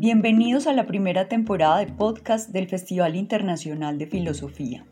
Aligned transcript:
Bienvenidos 0.00 0.68
a 0.68 0.74
la 0.74 0.86
primera 0.86 1.26
temporada 1.26 1.78
de 1.78 1.88
podcast 1.88 2.50
del 2.50 2.68
Festival 2.68 3.16
Internacional 3.16 3.98
de 3.98 4.06
Filosofía. 4.06 4.86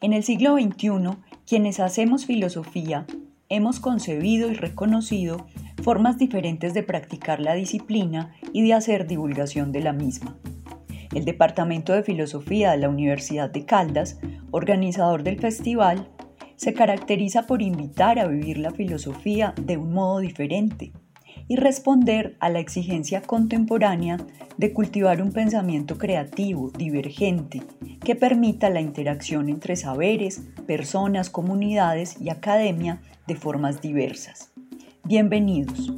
En 0.00 0.12
el 0.12 0.22
siglo 0.22 0.54
XXI, 0.54 1.18
quienes 1.44 1.80
hacemos 1.80 2.24
filosofía 2.24 3.06
hemos 3.48 3.80
concebido 3.80 4.52
y 4.52 4.54
reconocido 4.54 5.48
formas 5.82 6.16
diferentes 6.16 6.74
de 6.74 6.84
practicar 6.84 7.40
la 7.40 7.54
disciplina 7.54 8.32
y 8.52 8.62
de 8.62 8.74
hacer 8.74 9.08
divulgación 9.08 9.72
de 9.72 9.80
la 9.80 9.92
misma. 9.92 10.36
El 11.12 11.24
Departamento 11.24 11.92
de 11.92 12.04
Filosofía 12.04 12.70
de 12.70 12.78
la 12.78 12.90
Universidad 12.90 13.50
de 13.50 13.64
Caldas, 13.64 14.20
organizador 14.52 15.24
del 15.24 15.40
festival, 15.40 16.08
se 16.54 16.72
caracteriza 16.72 17.48
por 17.48 17.62
invitar 17.62 18.20
a 18.20 18.28
vivir 18.28 18.58
la 18.58 18.70
filosofía 18.70 19.54
de 19.60 19.76
un 19.76 19.92
modo 19.92 20.20
diferente 20.20 20.92
y 21.48 21.56
responder 21.56 22.36
a 22.40 22.50
la 22.50 22.60
exigencia 22.60 23.20
contemporánea 23.22 24.18
de 24.56 24.72
cultivar 24.72 25.20
un 25.20 25.32
pensamiento 25.32 25.98
creativo, 25.98 26.70
divergente, 26.70 27.62
que 28.02 28.14
permita 28.14 28.70
la 28.70 28.80
interacción 28.80 29.48
entre 29.48 29.76
saberes, 29.76 30.42
personas, 30.66 31.30
comunidades 31.30 32.16
y 32.20 32.30
academia 32.30 33.00
de 33.26 33.34
formas 33.34 33.82
diversas. 33.82 34.52
Bienvenidos. 35.04 35.92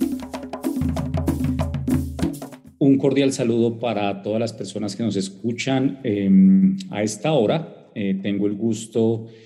Un 2.78 2.98
cordial 2.98 3.32
saludo 3.32 3.78
para 3.78 4.22
todas 4.22 4.40
las 4.40 4.52
personas 4.52 4.96
que 4.96 5.02
nos 5.02 5.16
escuchan 5.16 6.00
em, 6.04 6.76
a 6.90 7.02
esta 7.02 7.32
hora. 7.32 7.88
Eh, 7.94 8.18
tengo 8.22 8.46
el 8.46 8.54
gusto 8.54 9.26
de 9.26 9.45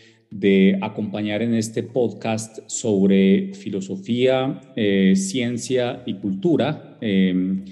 acompañar 0.81 1.43
en 1.43 1.55
este 1.55 1.83
podcast 1.83 2.61
sobre 2.67 3.53
filosofía, 3.55 4.61
eh, 4.77 5.15
ciencia 5.17 6.03
y 6.07 6.15
cultura. 6.15 6.99
Em, 7.01 7.65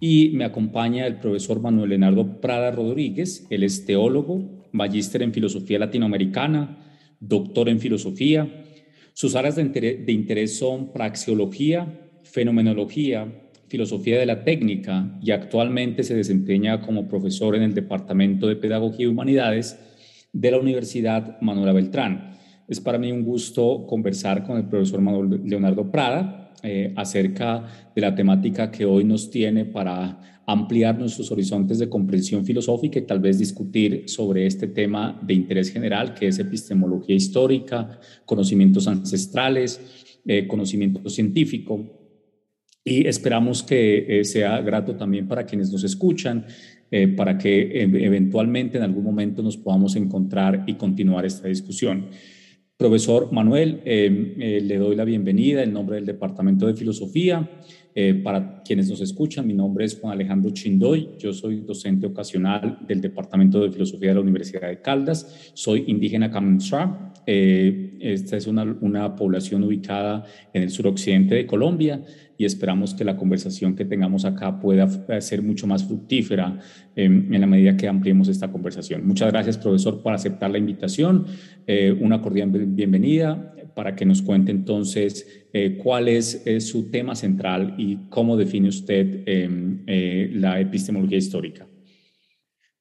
y 0.00 0.30
me 0.30 0.44
acompaña 0.44 1.06
el 1.06 1.18
profesor 1.18 1.60
Manuel 1.60 1.90
Leonardo 1.90 2.40
Prada 2.40 2.70
Rodríguez. 2.70 3.46
Él 3.50 3.62
es 3.64 3.84
teólogo, 3.84 4.64
magíster 4.72 5.22
en 5.22 5.32
filosofía 5.32 5.78
latinoamericana, 5.78 6.78
doctor 7.20 7.68
en 7.68 7.80
filosofía. 7.80 8.64
Sus 9.12 9.34
áreas 9.34 9.56
de 9.56 9.64
de 9.64 10.12
interés 10.12 10.58
son 10.58 10.92
praxeología, 10.92 12.00
fenomenología, 12.22 13.32
filosofía 13.68 14.18
de 14.18 14.26
la 14.26 14.44
técnica 14.44 15.18
y 15.20 15.30
actualmente 15.30 16.02
se 16.02 16.14
desempeña 16.14 16.80
como 16.80 17.08
profesor 17.08 17.56
en 17.56 17.62
el 17.62 17.74
Departamento 17.74 18.46
de 18.46 18.56
Pedagogía 18.56 19.06
y 19.06 19.08
Humanidades 19.08 19.78
de 20.34 20.50
la 20.50 20.58
Universidad 20.58 21.40
Manuela 21.40 21.72
Beltrán. 21.72 22.36
Es 22.68 22.80
para 22.80 22.98
mí 22.98 23.10
un 23.10 23.24
gusto 23.24 23.86
conversar 23.86 24.44
con 24.44 24.58
el 24.58 24.66
profesor 24.66 25.00
Manuel 25.00 25.40
Leonardo 25.44 25.90
Prada 25.90 26.52
eh, 26.62 26.92
acerca 26.96 27.92
de 27.94 28.02
la 28.02 28.14
temática 28.14 28.70
que 28.70 28.84
hoy 28.84 29.04
nos 29.04 29.30
tiene 29.30 29.64
para 29.64 30.42
ampliar 30.46 30.98
nuestros 30.98 31.30
horizontes 31.30 31.78
de 31.78 31.88
comprensión 31.88 32.44
filosófica 32.44 32.98
y 32.98 33.06
tal 33.06 33.20
vez 33.20 33.38
discutir 33.38 34.04
sobre 34.06 34.46
este 34.46 34.68
tema 34.68 35.18
de 35.22 35.34
interés 35.34 35.70
general 35.70 36.14
que 36.14 36.28
es 36.28 36.38
epistemología 36.38 37.14
histórica, 37.14 37.98
conocimientos 38.26 38.88
ancestrales, 38.88 40.20
eh, 40.26 40.46
conocimiento 40.46 41.08
científico. 41.08 42.00
Y 42.82 43.06
esperamos 43.06 43.62
que 43.62 44.20
eh, 44.20 44.24
sea 44.24 44.60
grato 44.60 44.94
también 44.96 45.26
para 45.26 45.46
quienes 45.46 45.72
nos 45.72 45.84
escuchan 45.84 46.44
eh, 46.90 47.08
para 47.08 47.36
que 47.38 47.82
eventualmente 47.82 48.78
en 48.78 48.84
algún 48.84 49.04
momento 49.04 49.42
nos 49.42 49.56
podamos 49.56 49.96
encontrar 49.96 50.64
y 50.66 50.74
continuar 50.74 51.24
esta 51.24 51.48
discusión. 51.48 52.06
Profesor 52.76 53.32
Manuel, 53.32 53.80
eh, 53.84 54.34
eh, 54.38 54.60
le 54.60 54.76
doy 54.78 54.96
la 54.96 55.04
bienvenida 55.04 55.62
en 55.62 55.72
nombre 55.72 55.96
del 55.96 56.06
Departamento 56.06 56.66
de 56.66 56.74
Filosofía. 56.74 57.48
para 58.24 58.60
quienes 58.64 58.90
nos 58.90 59.00
escuchan, 59.00 59.46
mi 59.46 59.54
nombre 59.54 59.84
es 59.84 60.00
Juan 60.00 60.14
Alejandro 60.14 60.50
Chindoy, 60.50 61.10
yo 61.16 61.32
soy 61.32 61.60
docente 61.60 62.08
ocasional 62.08 62.80
del 62.88 63.00
Departamento 63.00 63.60
de 63.60 63.70
Filosofía 63.70 64.08
de 64.08 64.14
la 64.16 64.20
Universidad 64.20 64.68
de 64.68 64.80
Caldas, 64.80 65.52
soy 65.54 65.84
indígena 65.86 66.28
Kamenstra, 66.28 67.12
esta 68.12 68.36
es 68.36 68.46
una, 68.46 68.64
una 68.80 69.16
población 69.16 69.64
ubicada 69.64 70.24
en 70.52 70.62
el 70.62 70.70
suroccidente 70.70 71.34
de 71.34 71.46
Colombia, 71.46 72.02
y 72.36 72.44
esperamos 72.44 72.94
que 72.94 73.04
la 73.04 73.16
conversación 73.16 73.76
que 73.76 73.84
tengamos 73.84 74.24
acá 74.24 74.58
pueda 74.60 74.88
ser 75.20 75.42
mucho 75.42 75.66
más 75.66 75.86
fructífera 75.86 76.58
em, 76.96 77.32
en 77.32 77.40
la 77.40 77.46
medida 77.46 77.76
que 77.76 77.88
ampliemos 77.88 78.28
esta 78.28 78.50
conversación. 78.50 79.06
Muchas 79.06 79.30
gracias, 79.30 79.58
profesor, 79.58 80.02
por 80.02 80.12
aceptar 80.12 80.50
la 80.50 80.58
invitación. 80.58 81.26
Eh, 81.66 81.96
una 82.00 82.20
cordial 82.20 82.50
bienvenida 82.50 83.54
para 83.74 83.94
que 83.96 84.04
nos 84.04 84.22
cuente 84.22 84.52
entonces 84.52 85.46
eh, 85.52 85.78
cuál 85.82 86.08
es, 86.08 86.44
su 86.60 86.90
tema 86.90 87.14
central 87.14 87.74
y 87.78 88.08
cómo 88.08 88.36
define 88.36 88.68
usted 88.68 89.22
em, 89.26 89.82
eh, 89.86 90.30
la 90.32 90.60
epistemología 90.60 91.18
histórica. 91.18 91.66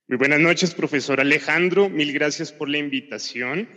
Muy 0.08 0.18
buenas 0.18 0.40
noches, 0.40 0.74
profesor 0.74 1.20
Alejandro. 1.22 1.90
Mil 1.90 2.12
gracias 2.14 2.52
por 2.52 2.70
la 2.70 2.78
invitación. 2.78 3.68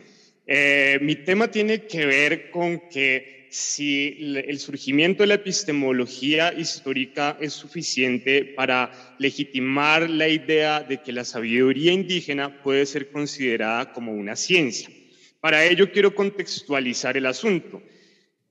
Mi 0.46 1.16
tema 1.16 1.50
tiene 1.50 1.86
que 1.86 2.06
ver 2.06 2.50
con 2.50 2.88
que 2.88 3.36
si 3.50 4.16
el 4.20 4.58
surgimiento 4.58 5.22
de 5.22 5.28
la 5.28 5.34
epistemología 5.34 6.52
histórica 6.52 7.36
es 7.40 7.52
suficiente 7.52 8.44
para 8.44 8.90
legitimar 9.18 10.10
la 10.10 10.28
idea 10.28 10.82
de 10.82 11.00
que 11.00 11.12
la 11.12 11.24
sabiduría 11.24 11.92
indígena 11.92 12.62
puede 12.62 12.86
ser 12.86 13.10
considerada 13.10 13.92
como 13.92 14.12
una 14.12 14.36
ciencia. 14.36 14.90
Para 15.40 15.64
ello 15.64 15.90
quiero 15.90 16.14
contextualizar 16.14 17.16
el 17.16 17.26
asunto. 17.26 17.82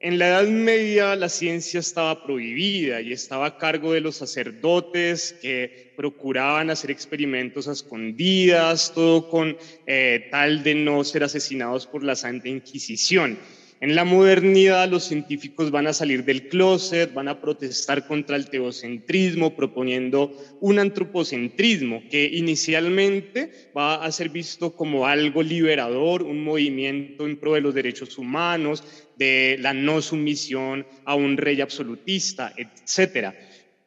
En 0.05 0.19
la 0.19 0.27
Edad 0.27 0.47
Media 0.47 1.15
la 1.15 1.29
ciencia 1.29 1.79
estaba 1.79 2.23
prohibida 2.23 3.01
y 3.01 3.11
estaba 3.11 3.47
a 3.47 3.57
cargo 3.57 3.91
de 3.91 4.01
los 4.01 4.17
sacerdotes 4.17 5.35
que 5.41 5.93
procuraban 5.97 6.69
hacer 6.69 6.91
experimentos 6.91 7.67
a 7.67 7.71
escondidas, 7.71 8.93
todo 8.93 9.27
con 9.27 9.57
eh, 9.87 10.27
tal 10.29 10.61
de 10.61 10.75
no 10.75 11.03
ser 11.03 11.23
asesinados 11.23 11.87
por 11.87 12.03
la 12.03 12.15
Santa 12.15 12.49
Inquisición. 12.49 13.39
En 13.81 13.93
la 13.93 14.05
modernidad 14.05 14.89
los 14.89 15.03
científicos 15.03 15.69
van 15.69 15.87
a 15.87 15.93
salir 15.93 16.23
del 16.23 16.47
closet, 16.47 17.13
van 17.13 17.27
a 17.27 17.41
protestar 17.41 18.07
contra 18.07 18.37
el 18.37 18.49
teocentrismo, 18.49 19.53
proponiendo 19.53 20.31
un 20.61 20.79
antropocentrismo 20.79 22.01
que 22.09 22.25
inicialmente 22.25 23.51
va 23.77 24.05
a 24.05 24.11
ser 24.13 24.29
visto 24.29 24.73
como 24.75 25.05
algo 25.05 25.43
liberador, 25.43 26.23
un 26.23 26.41
movimiento 26.41 27.25
en 27.25 27.37
pro 27.37 27.55
de 27.55 27.61
los 27.61 27.73
derechos 27.75 28.17
humanos, 28.17 28.81
de 29.17 29.57
la 29.59 29.73
no 29.73 30.01
sumisión 30.01 30.87
a 31.03 31.15
un 31.15 31.35
rey 31.35 31.59
absolutista, 31.59 32.53
etc. 32.55 33.33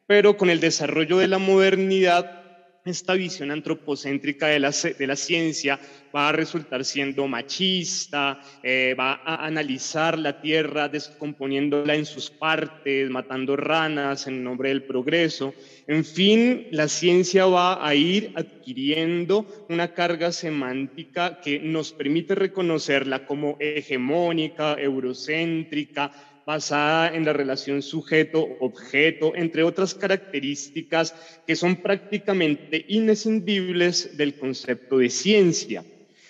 Pero 0.05 0.37
con 0.37 0.51
el 0.51 0.59
desarrollo 0.59 1.17
de 1.17 1.27
la 1.27 1.39
modernidad 1.39 2.38
esta 2.85 3.13
visión 3.13 3.51
antropocéntrica 3.51 4.47
de 4.47 4.59
la, 4.59 4.71
de 4.71 5.07
la 5.07 5.15
ciencia 5.15 5.79
va 6.15 6.29
a 6.29 6.31
resultar 6.31 6.83
siendo 6.85 7.27
machista, 7.27 8.41
eh, 8.63 8.95
va 8.99 9.21
a 9.23 9.45
analizar 9.45 10.17
la 10.17 10.41
Tierra 10.41 10.89
descomponiéndola 10.89 11.95
en 11.95 12.05
sus 12.05 12.29
partes, 12.29 13.09
matando 13.09 13.55
ranas 13.55 14.27
en 14.27 14.43
nombre 14.43 14.69
del 14.69 14.83
progreso. 14.83 15.53
En 15.87 16.03
fin, 16.03 16.67
la 16.71 16.87
ciencia 16.87 17.45
va 17.45 17.85
a 17.85 17.93
ir 17.95 18.31
adquiriendo 18.35 19.45
una 19.69 19.93
carga 19.93 20.31
semántica 20.31 21.41
que 21.41 21.59
nos 21.59 21.91
permite 21.91 22.35
reconocerla 22.35 23.25
como 23.25 23.57
hegemónica, 23.59 24.75
eurocéntrica, 24.79 26.11
basada 26.49 27.15
en 27.15 27.25
la 27.25 27.33
relación 27.33 27.83
sujeto-objeto, 27.83 29.35
entre 29.35 29.61
otras 29.61 29.93
características 29.93 31.13
que 31.45 31.55
son 31.55 31.75
prácticamente 31.75 32.85
inescindibles 32.87 34.17
del 34.17 34.33
concepto 34.33 34.97
de 34.97 35.11
ciencia. 35.11 35.85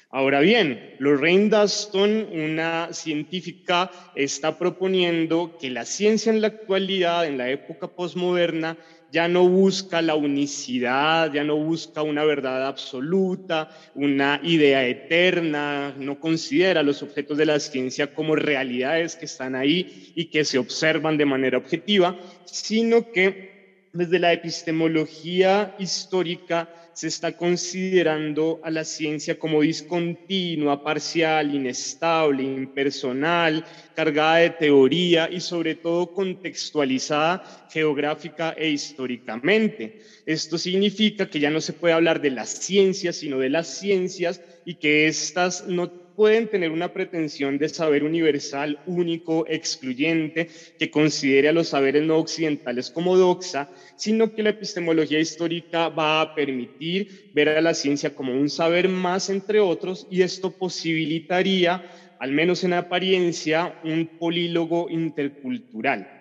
Ahora 0.10 0.42
bien, 0.42 0.96
Lorraine 1.00 1.48
Daston, 1.48 2.28
una 2.34 2.92
científica, 2.92 3.92
está 4.14 4.60
proponiendo 4.60 5.58
que 5.58 5.70
la 5.70 5.86
ciencia 5.86 6.34
en 6.34 6.42
la 6.42 6.48
actualidad, 6.48 7.26
en 7.26 7.38
la 7.38 7.50
época 7.50 7.88
posmoderna, 7.88 8.76
ya 9.12 9.28
no 9.28 9.48
busca 9.48 10.02
la 10.02 10.16
unicidad, 10.16 11.32
ya 11.34 11.44
no 11.44 11.56
busca 11.58 12.04
una 12.04 12.24
verdad 12.24 12.68
absoluta, 12.68 13.70
una 13.96 14.40
idea 14.44 14.88
eterna, 14.88 15.94
no 15.98 16.20
considera 16.20 16.84
los 16.84 17.02
objetos 17.02 17.38
de 17.38 17.46
la 17.46 17.60
ciencia 17.60 18.14
como 18.14 18.36
realidades 18.36 19.16
que 19.16 19.26
están 19.26 19.56
ahí 19.56 20.12
y 20.16 20.26
que 20.26 20.46
se 20.46 20.60
observan 20.60 21.18
de 21.18 21.26
manera 21.26 21.58
objetiva, 21.58 22.18
sino 22.46 23.12
que 23.12 23.88
desde 23.94 24.20
la 24.20 24.34
epistemología 24.34 25.76
histórica 25.80 26.70
se 27.00 27.08
está 27.08 27.32
considerando 27.32 28.60
a 28.62 28.70
la 28.70 28.84
ciencia 28.84 29.40
como 29.40 29.62
discontinua, 29.62 30.84
parcial, 30.84 31.56
inestable, 31.56 32.44
impersonal, 32.44 33.64
cargada 33.94 34.40
de 34.40 34.50
teoría 34.50 35.30
y 35.32 35.40
sobre 35.40 35.76
todo 35.76 36.12
contextualizada 36.12 37.42
geográfica 37.70 38.54
e 38.58 38.68
históricamente. 38.72 39.94
Esto 40.30 40.60
significa 40.60 41.28
que 41.28 41.40
ya 41.40 41.50
no 41.50 41.60
se 41.60 41.74
puede 41.74 41.96
hablar 41.96 42.22
de 42.22 42.30
las 42.30 42.50
ciencias, 42.50 43.16
sino 43.16 43.40
de 43.40 43.50
las 43.50 43.68
ciencias 43.68 44.40
y 44.64 44.76
que 44.76 45.08
éstas 45.08 45.66
no 45.66 45.92
pueden 46.14 46.48
tener 46.48 46.70
una 46.70 46.94
pretensión 46.94 47.58
de 47.58 47.68
saber 47.68 48.04
universal, 48.04 48.80
único, 48.86 49.48
excluyente, 49.48 50.48
que 50.78 50.92
considere 50.92 51.50
a 51.50 51.52
los 51.52 51.70
saberes 51.70 52.04
no 52.04 52.20
occidentales 52.20 52.92
como 52.92 53.18
doxa, 53.18 53.72
sino 53.96 54.32
que 54.32 54.44
la 54.44 54.52
epistemología 54.52 55.20
histórica 55.20 55.90
va 55.90 56.22
a 56.22 56.36
permitir 56.36 57.32
ver 57.34 57.50
a 57.50 57.62
la 57.62 57.74
ciencia 57.74 58.14
como 58.14 58.32
un 58.32 58.52
saber 58.52 58.88
más 58.88 59.32
entre 59.32 59.60
otros 59.60 60.06
y 60.12 60.22
esto 60.22 60.56
posibilitaría, 60.56 61.84
al 62.20 62.34
menos 62.34 62.64
en 62.64 62.74
apariencia, 62.74 63.80
un 63.82 64.16
polílogo 64.20 64.92
intercultural. 64.92 66.19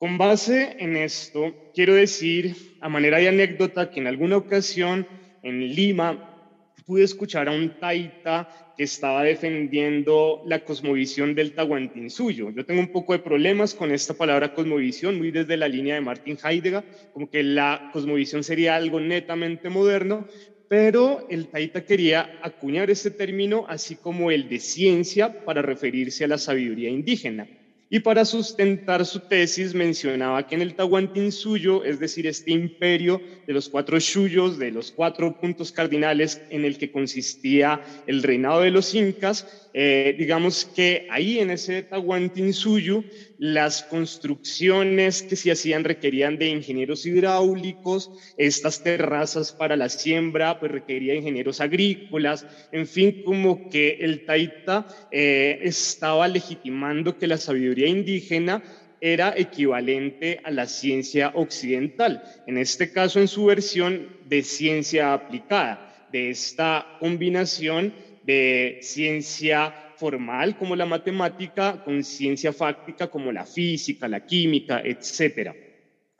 Con 0.00 0.16
base 0.16 0.76
en 0.78 0.96
esto, 0.96 1.54
quiero 1.74 1.92
decir, 1.92 2.56
a 2.80 2.88
manera 2.88 3.18
de 3.18 3.28
anécdota, 3.28 3.90
que 3.90 4.00
en 4.00 4.06
alguna 4.06 4.38
ocasión 4.38 5.06
en 5.42 5.74
Lima 5.74 6.72
pude 6.86 7.04
escuchar 7.04 7.48
a 7.48 7.52
un 7.52 7.78
taita 7.78 8.48
que 8.78 8.84
estaba 8.84 9.24
defendiendo 9.24 10.42
la 10.46 10.64
cosmovisión 10.64 11.34
del 11.34 11.52
Tahuantinsuyo. 11.52 12.48
Yo 12.48 12.64
tengo 12.64 12.80
un 12.80 12.92
poco 12.92 13.12
de 13.12 13.18
problemas 13.18 13.74
con 13.74 13.92
esta 13.92 14.14
palabra 14.14 14.54
cosmovisión, 14.54 15.18
muy 15.18 15.32
desde 15.32 15.58
la 15.58 15.68
línea 15.68 15.96
de 15.96 16.00
Martin 16.00 16.38
Heidegger, 16.42 16.82
como 17.12 17.28
que 17.28 17.42
la 17.42 17.90
cosmovisión 17.92 18.42
sería 18.42 18.76
algo 18.76 19.00
netamente 19.00 19.68
moderno, 19.68 20.26
pero 20.66 21.26
el 21.28 21.48
taita 21.48 21.84
quería 21.84 22.38
acuñar 22.42 22.88
este 22.88 23.10
término 23.10 23.66
así 23.68 23.96
como 23.96 24.30
el 24.30 24.48
de 24.48 24.60
ciencia 24.60 25.44
para 25.44 25.60
referirse 25.60 26.24
a 26.24 26.28
la 26.28 26.38
sabiduría 26.38 26.88
indígena. 26.88 27.46
Y 27.92 27.98
para 27.98 28.24
sustentar 28.24 29.04
su 29.04 29.18
tesis 29.18 29.74
mencionaba 29.74 30.46
que 30.46 30.54
en 30.54 30.62
el 30.62 30.76
Tahuantinsuyo, 30.76 31.82
es 31.82 31.98
decir, 31.98 32.28
este 32.28 32.52
imperio 32.52 33.20
de 33.48 33.52
los 33.52 33.68
cuatro 33.68 33.98
shuyos, 33.98 34.58
de 34.58 34.70
los 34.70 34.92
cuatro 34.92 35.40
puntos 35.40 35.72
cardinales 35.72 36.40
en 36.50 36.64
el 36.64 36.78
que 36.78 36.92
consistía 36.92 37.80
el 38.06 38.22
reinado 38.22 38.60
de 38.60 38.70
los 38.70 38.94
incas, 38.94 39.44
eh, 39.72 40.14
digamos 40.16 40.66
que 40.66 41.04
ahí 41.10 41.40
en 41.40 41.50
ese 41.50 41.82
Tahuantinsuyo 41.82 43.04
las 43.40 43.84
construcciones 43.84 45.22
que 45.22 45.34
se 45.34 45.50
hacían 45.50 45.84
requerían 45.84 46.36
de 46.36 46.48
ingenieros 46.50 47.06
hidráulicos, 47.06 48.10
estas 48.36 48.82
terrazas 48.82 49.50
para 49.50 49.76
la 49.76 49.88
siembra 49.88 50.60
pues 50.60 50.70
requerían 50.70 51.16
ingenieros 51.16 51.62
agrícolas, 51.62 52.44
en 52.70 52.86
fin, 52.86 53.22
como 53.24 53.70
que 53.70 53.96
el 54.02 54.26
Taita 54.26 54.86
eh, 55.10 55.58
estaba 55.62 56.28
legitimando 56.28 57.16
que 57.16 57.26
la 57.26 57.38
sabiduría 57.38 57.86
indígena 57.88 58.62
era 59.00 59.32
equivalente 59.34 60.40
a 60.44 60.50
la 60.50 60.66
ciencia 60.66 61.32
occidental, 61.34 62.22
en 62.46 62.58
este 62.58 62.92
caso 62.92 63.20
en 63.20 63.28
su 63.28 63.46
versión 63.46 64.06
de 64.26 64.42
ciencia 64.42 65.14
aplicada, 65.14 66.08
de 66.12 66.28
esta 66.28 66.98
combinación 67.00 67.94
de 68.22 68.80
ciencia 68.82 69.74
formal 70.00 70.56
como 70.56 70.74
la 70.74 70.86
matemática 70.86 71.82
con 71.84 72.02
ciencia 72.02 72.52
fáctica 72.52 73.08
como 73.08 73.30
la 73.30 73.44
física, 73.44 74.08
la 74.08 74.20
química, 74.20 74.80
etc. 74.82 75.54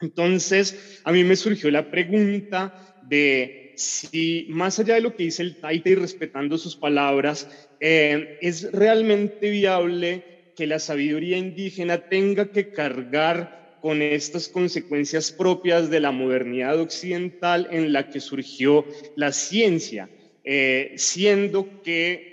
Entonces, 0.00 1.00
a 1.04 1.12
mí 1.12 1.24
me 1.24 1.36
surgió 1.36 1.70
la 1.70 1.90
pregunta 1.90 2.74
de 3.00 3.72
si 3.74 4.46
más 4.50 4.78
allá 4.78 4.94
de 4.96 5.00
lo 5.00 5.14
que 5.14 5.24
dice 5.24 5.42
el 5.42 5.58
Taita 5.58 5.88
y 5.88 5.94
respetando 5.94 6.58
sus 6.58 6.76
palabras, 6.76 7.48
eh, 7.80 8.36
es 8.42 8.70
realmente 8.70 9.48
viable 9.48 10.52
que 10.54 10.66
la 10.66 10.78
sabiduría 10.78 11.38
indígena 11.38 11.96
tenga 11.96 12.44
que 12.52 12.70
cargar 12.70 13.78
con 13.80 14.02
estas 14.02 14.48
consecuencias 14.48 15.32
propias 15.32 15.88
de 15.88 16.00
la 16.00 16.10
modernidad 16.10 16.78
occidental 16.78 17.66
en 17.70 17.94
la 17.94 18.10
que 18.10 18.20
surgió 18.20 18.84
la 19.16 19.32
ciencia 19.32 20.10
eh, 20.44 20.92
siendo 20.96 21.82
que 21.82 22.29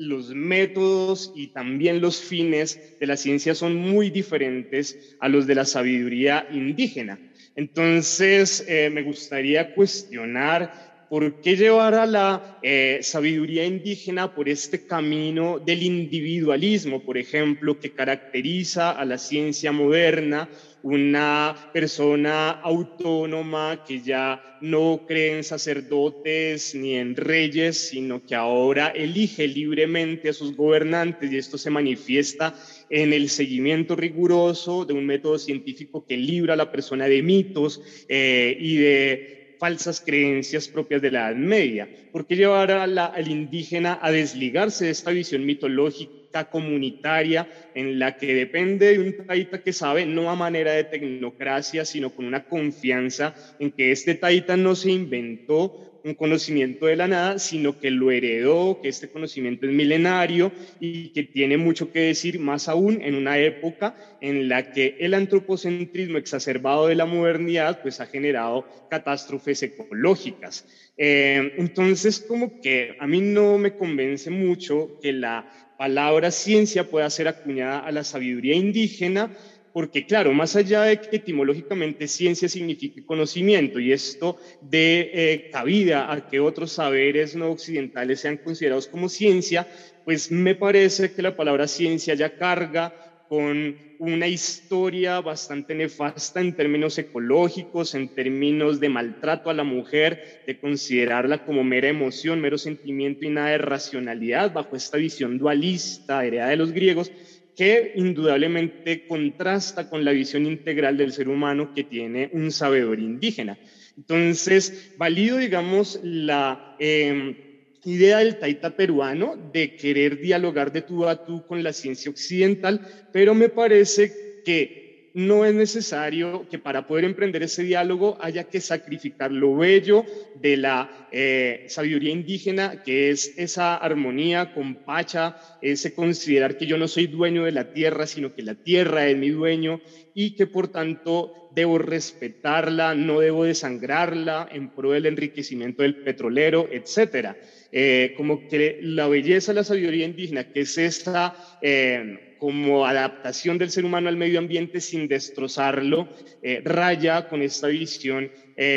los 0.00 0.34
métodos 0.34 1.30
y 1.32 1.48
también 1.48 2.00
los 2.00 2.20
fines 2.20 2.80
de 2.98 3.06
la 3.06 3.16
ciencia 3.16 3.54
son 3.54 3.76
muy 3.76 4.10
diferentes 4.10 4.96
a 5.18 5.28
los 5.28 5.46
de 5.46 5.54
la 5.54 5.64
sabiduría 5.64 6.44
indígena. 6.48 7.20
Entonces, 7.54 8.62
eh, 8.66 8.90
me 8.90 9.02
gustaría 9.02 9.64
cuestionar 9.66 10.70
por 11.10 11.40
qué 11.40 11.56
llevar 11.56 11.94
a 11.94 12.06
la 12.06 12.60
eh, 12.62 13.00
sabiduría 13.02 13.64
indígena 13.64 14.32
por 14.32 14.48
este 14.48 14.86
camino 14.86 15.58
del 15.58 15.82
individualismo, 15.82 17.04
por 17.04 17.18
ejemplo, 17.18 17.80
que 17.80 17.92
caracteriza 17.92 18.92
a 18.92 19.04
la 19.04 19.18
ciencia 19.18 19.72
moderna 19.72 20.48
una 20.82 21.56
persona 21.72 22.50
autónoma 22.50 23.82
que 23.84 24.00
ya 24.02 24.40
no 24.60 25.04
cree 25.04 25.38
en 25.38 25.42
sacerdotes 25.42 26.76
ni 26.76 26.94
en 26.94 27.16
reyes, 27.16 27.88
sino 27.88 28.24
que 28.24 28.36
ahora 28.36 28.90
elige 28.90 29.48
libremente 29.48 30.28
a 30.28 30.32
sus 30.32 30.54
gobernantes 30.54 31.30
y 31.32 31.38
esto 31.38 31.58
se 31.58 31.70
manifiesta 31.70 32.54
en 32.88 33.12
el 33.12 33.30
seguimiento 33.30 33.96
riguroso 33.96 34.84
de 34.84 34.94
un 34.94 35.06
método 35.06 35.40
científico 35.40 36.06
que 36.06 36.16
libra 36.16 36.54
a 36.54 36.56
la 36.56 36.70
persona 36.70 37.08
de 37.08 37.20
mitos 37.20 37.82
eh, 38.08 38.56
y 38.60 38.76
de 38.76 39.39
falsas 39.60 40.00
creencias 40.00 40.68
propias 40.68 41.02
de 41.02 41.10
la 41.12 41.28
Edad 41.28 41.36
Media. 41.36 41.88
¿Por 42.10 42.26
qué 42.26 42.34
llevar 42.34 42.70
al 42.72 43.28
indígena 43.28 43.98
a 44.00 44.10
desligarse 44.10 44.86
de 44.86 44.90
esta 44.90 45.10
visión 45.12 45.44
mitológica? 45.44 46.19
Comunitaria 46.50 47.48
en 47.74 47.98
la 47.98 48.16
que 48.16 48.34
depende 48.34 48.92
de 48.92 48.98
un 49.00 49.26
taita 49.26 49.62
que 49.62 49.72
sabe, 49.72 50.06
no 50.06 50.30
a 50.30 50.36
manera 50.36 50.72
de 50.72 50.84
tecnocracia, 50.84 51.84
sino 51.84 52.10
con 52.10 52.24
una 52.24 52.44
confianza 52.44 53.34
en 53.58 53.70
que 53.72 53.90
este 53.90 54.14
taita 54.14 54.56
no 54.56 54.74
se 54.74 54.90
inventó 54.92 55.90
un 56.04 56.14
conocimiento 56.14 56.86
de 56.86 56.96
la 56.96 57.06
nada, 57.06 57.38
sino 57.38 57.78
que 57.78 57.90
lo 57.90 58.10
heredó, 58.10 58.80
que 58.80 58.88
este 58.88 59.08
conocimiento 59.08 59.66
es 59.66 59.72
milenario 59.72 60.52
y 60.78 61.10
que 61.10 61.24
tiene 61.24 61.56
mucho 61.56 61.92
que 61.92 62.00
decir, 62.00 62.38
más 62.38 62.68
aún 62.68 63.00
en 63.02 63.14
una 63.14 63.38
época 63.38 63.94
en 64.20 64.48
la 64.48 64.72
que 64.72 64.96
el 65.00 65.14
antropocentrismo 65.14 66.18
exacerbado 66.18 66.86
de 66.86 66.94
la 66.94 67.06
modernidad 67.06 67.82
pues 67.82 68.00
ha 68.00 68.06
generado 68.06 68.64
catástrofes 68.88 69.62
ecológicas. 69.62 70.66
Eh, 70.96 71.54
entonces, 71.56 72.20
como 72.20 72.60
que 72.60 72.96
a 72.98 73.06
mí 73.06 73.20
no 73.20 73.58
me 73.58 73.76
convence 73.76 74.30
mucho 74.30 74.98
que 75.00 75.12
la 75.12 75.69
palabra 75.80 76.30
ciencia 76.30 76.84
pueda 76.84 77.08
ser 77.08 77.26
acuñada 77.26 77.78
a 77.78 77.90
la 77.90 78.04
sabiduría 78.04 78.54
indígena, 78.54 79.34
porque 79.72 80.04
claro, 80.04 80.30
más 80.34 80.54
allá 80.54 80.82
de 80.82 81.00
que 81.00 81.16
etimológicamente 81.16 82.06
ciencia 82.06 82.50
signifique 82.50 83.06
conocimiento 83.06 83.80
y 83.80 83.90
esto 83.90 84.36
de 84.60 85.10
eh, 85.14 85.50
cabida 85.50 86.12
a 86.12 86.28
que 86.28 86.38
otros 86.38 86.72
saberes 86.72 87.34
no 87.34 87.50
occidentales 87.50 88.20
sean 88.20 88.36
considerados 88.36 88.88
como 88.88 89.08
ciencia, 89.08 89.66
pues 90.04 90.30
me 90.30 90.54
parece 90.54 91.14
que 91.14 91.22
la 91.22 91.34
palabra 91.34 91.66
ciencia 91.66 92.12
ya 92.12 92.36
carga 92.36 93.09
con 93.30 93.76
una 93.96 94.26
historia 94.26 95.20
bastante 95.20 95.72
nefasta 95.76 96.40
en 96.40 96.52
términos 96.52 96.98
ecológicos, 96.98 97.94
en 97.94 98.08
términos 98.08 98.80
de 98.80 98.88
maltrato 98.88 99.50
a 99.50 99.54
la 99.54 99.62
mujer, 99.62 100.18
de 100.44 100.58
considerarla 100.58 101.38
como 101.38 101.62
mera 101.62 101.86
emoción, 101.88 102.40
mero 102.40 102.58
sentimiento 102.58 103.24
y 103.24 103.30
nada 103.30 103.50
de 103.50 103.58
racionalidad 103.58 104.50
bajo 104.50 104.74
esta 104.74 104.98
visión 104.98 105.38
dualista 105.38 106.26
heredada 106.26 106.50
de 106.50 106.56
los 106.56 106.72
griegos, 106.72 107.12
que 107.54 107.92
indudablemente 107.94 109.04
contrasta 109.06 109.84
con 109.84 110.04
la 110.04 110.10
visión 110.10 110.44
integral 110.44 110.96
del 110.96 111.12
ser 111.12 111.28
humano 111.28 111.70
que 111.72 111.84
tiene 111.84 112.28
un 112.32 112.50
sabedor 112.50 112.98
indígena. 112.98 113.60
Entonces, 113.96 114.92
valido, 114.96 115.36
digamos, 115.36 116.00
la... 116.02 116.60
Em, 116.78 117.36
idea 117.84 118.18
del 118.18 118.38
taita 118.38 118.76
peruano 118.76 119.36
de 119.52 119.76
querer 119.76 120.20
dialogar 120.20 120.72
de 120.72 120.82
tú 120.82 121.06
a 121.06 121.24
tú 121.24 121.46
con 121.46 121.62
la 121.62 121.72
ciencia 121.72 122.10
occidental, 122.10 122.86
pero 123.12 123.34
me 123.34 123.48
parece 123.48 124.42
que 124.44 124.80
no 125.14 125.44
es 125.44 125.54
necesario 125.54 126.46
que 126.48 126.58
para 126.58 126.86
poder 126.86 127.04
emprender 127.04 127.42
ese 127.42 127.64
diálogo 127.64 128.16
haya 128.20 128.44
que 128.44 128.60
sacrificar 128.60 129.32
lo 129.32 129.56
bello 129.56 130.04
de 130.40 130.56
la 130.56 131.08
eh, 131.10 131.66
sabiduría 131.68 132.12
indígena, 132.12 132.82
que 132.82 133.10
es 133.10 133.34
esa 133.36 133.76
armonía 133.76 134.54
con 134.54 134.76
Pacha, 134.76 135.36
ese 135.62 135.94
considerar 135.94 136.56
que 136.56 136.66
yo 136.66 136.78
no 136.78 136.86
soy 136.86 137.08
dueño 137.08 137.44
de 137.44 137.52
la 137.52 137.72
tierra, 137.72 138.06
sino 138.06 138.34
que 138.34 138.42
la 138.42 138.54
tierra 138.54 139.08
es 139.08 139.16
mi 139.16 139.30
dueño 139.30 139.80
y 140.14 140.36
que 140.36 140.46
por 140.46 140.68
tanto 140.68 141.50
debo 141.54 141.78
respetarla, 141.78 142.94
no 142.94 143.20
debo 143.20 143.44
desangrarla 143.44 144.48
en 144.52 144.70
pro 144.70 144.92
del 144.92 145.06
enriquecimiento 145.06 145.82
del 145.82 145.96
petrolero, 145.96 146.68
etcétera. 146.70 147.36
Eh, 147.72 148.12
como 148.16 148.46
que 148.46 148.76
la 148.80 149.06
belleza 149.08 149.52
de 149.52 149.56
la 149.56 149.64
sabiduría 149.64 150.04
indígena, 150.06 150.44
que 150.44 150.60
es 150.60 150.76
esta 150.76 151.32
eh, 151.60 152.02
como 152.36 152.86
adaptación 152.86 153.58
del 153.58 153.70
ser 153.70 153.84
humano 153.84 154.08
al 154.08 154.16
medio 154.16 154.38
ambiente 154.38 154.80
sin 154.80 155.06
destrozarlo, 155.06 156.10
eh, 156.42 156.60
raya 156.64 157.22
con 157.22 157.42
esta 157.42 157.68
visión 157.68 158.30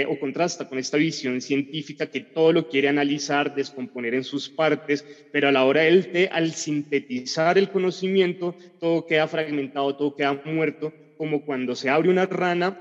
o 0.07 0.17
contrasta 0.17 0.63
con 0.63 0.79
esta 0.79 0.95
visión 0.95 1.41
científica 1.41 2.07
que 2.07 2.21
todo 2.31 2.53
lo 2.53 2.69
quiere 2.69 2.87
analizar, 2.87 3.53
descomponer 3.53 4.13
en 4.13 4.23
sus 4.23 4.49
partes, 4.49 5.03
pero 5.29 5.49
a 5.49 5.51
la 5.51 5.65
hora 5.65 5.81
del 5.81 6.09
té, 6.09 6.29
al 6.31 6.53
sintetizar 6.53 7.57
el 7.57 7.69
conocimiento, 7.69 8.55
todo 8.79 9.05
queda 9.05 9.27
fragmentado, 9.27 9.93
todo 9.93 10.15
queda 10.15 10.39
muerto, 10.45 10.95
como 11.17 11.43
cuando 11.43 11.75
se 11.75 11.89
abre 11.89 12.09
una 12.09 12.25
rana 12.25 12.77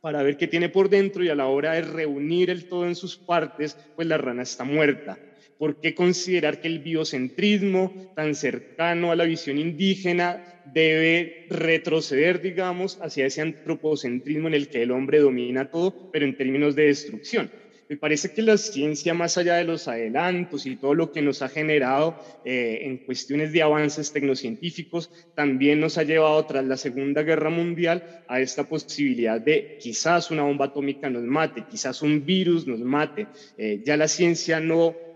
para 0.00 0.22
ver 0.22 0.38
qué 0.38 0.48
tiene 0.48 0.70
por 0.70 0.88
dentro 0.88 1.22
y 1.22 1.28
a 1.28 1.34
la 1.34 1.48
hora 1.48 1.72
de 1.74 1.82
reunir 1.82 2.48
el 2.48 2.66
todo 2.66 2.86
en 2.86 2.94
sus 2.94 3.18
partes, 3.18 3.76
pues 3.94 4.08
la 4.08 4.16
rana 4.16 4.42
está 4.42 4.64
muerta. 4.64 5.18
¿Por 5.58 5.80
qué 5.80 5.94
considerar 5.94 6.60
que 6.60 6.68
el 6.68 6.78
biocentrismo, 6.78 8.12
tan 8.14 8.34
cercano 8.34 9.10
a 9.10 9.16
la 9.16 9.24
visión 9.24 9.58
indígena, 9.58 10.62
debe 10.64 11.46
retroceder, 11.50 12.40
digamos, 12.40 12.98
hacia 13.02 13.26
ese 13.26 13.42
antropocentrismo 13.42 14.48
en 14.48 14.54
el 14.54 14.68
que 14.68 14.82
el 14.82 14.92
hombre 14.92 15.18
domina 15.18 15.70
todo, 15.70 16.10
pero 16.12 16.24
en 16.24 16.36
términos 16.36 16.76
de 16.76 16.84
destrucción? 16.84 17.50
Me 17.88 17.96
parece 17.96 18.34
que 18.34 18.42
la 18.42 18.58
ciencia, 18.58 19.14
más 19.14 19.38
allá 19.38 19.56
de 19.56 19.64
los 19.64 19.88
adelantos 19.88 20.66
y 20.66 20.76
todo 20.76 20.92
lo 20.92 21.10
que 21.10 21.22
nos 21.22 21.40
ha 21.40 21.48
generado 21.48 22.18
eh, 22.44 22.80
en 22.82 22.98
cuestiones 22.98 23.50
de 23.50 23.62
avances 23.62 24.12
tecnocientíficos, 24.12 25.10
también 25.34 25.80
nos 25.80 25.96
ha 25.96 26.02
llevado 26.02 26.44
tras 26.44 26.66
la 26.66 26.76
Segunda 26.76 27.22
Guerra 27.22 27.48
Mundial 27.48 28.24
a 28.28 28.40
esta 28.40 28.68
posibilidad 28.68 29.40
de 29.40 29.78
quizás 29.80 30.30
una 30.30 30.42
bomba 30.42 30.66
atómica 30.66 31.08
nos 31.08 31.22
mate, 31.22 31.64
quizás 31.70 32.02
un 32.02 32.26
virus 32.26 32.66
nos 32.66 32.80
mate. 32.80 33.26
Eh, 33.56 33.80
ya 33.82 33.96
la 33.96 34.06
ciencia 34.06 34.60
no 34.60 35.07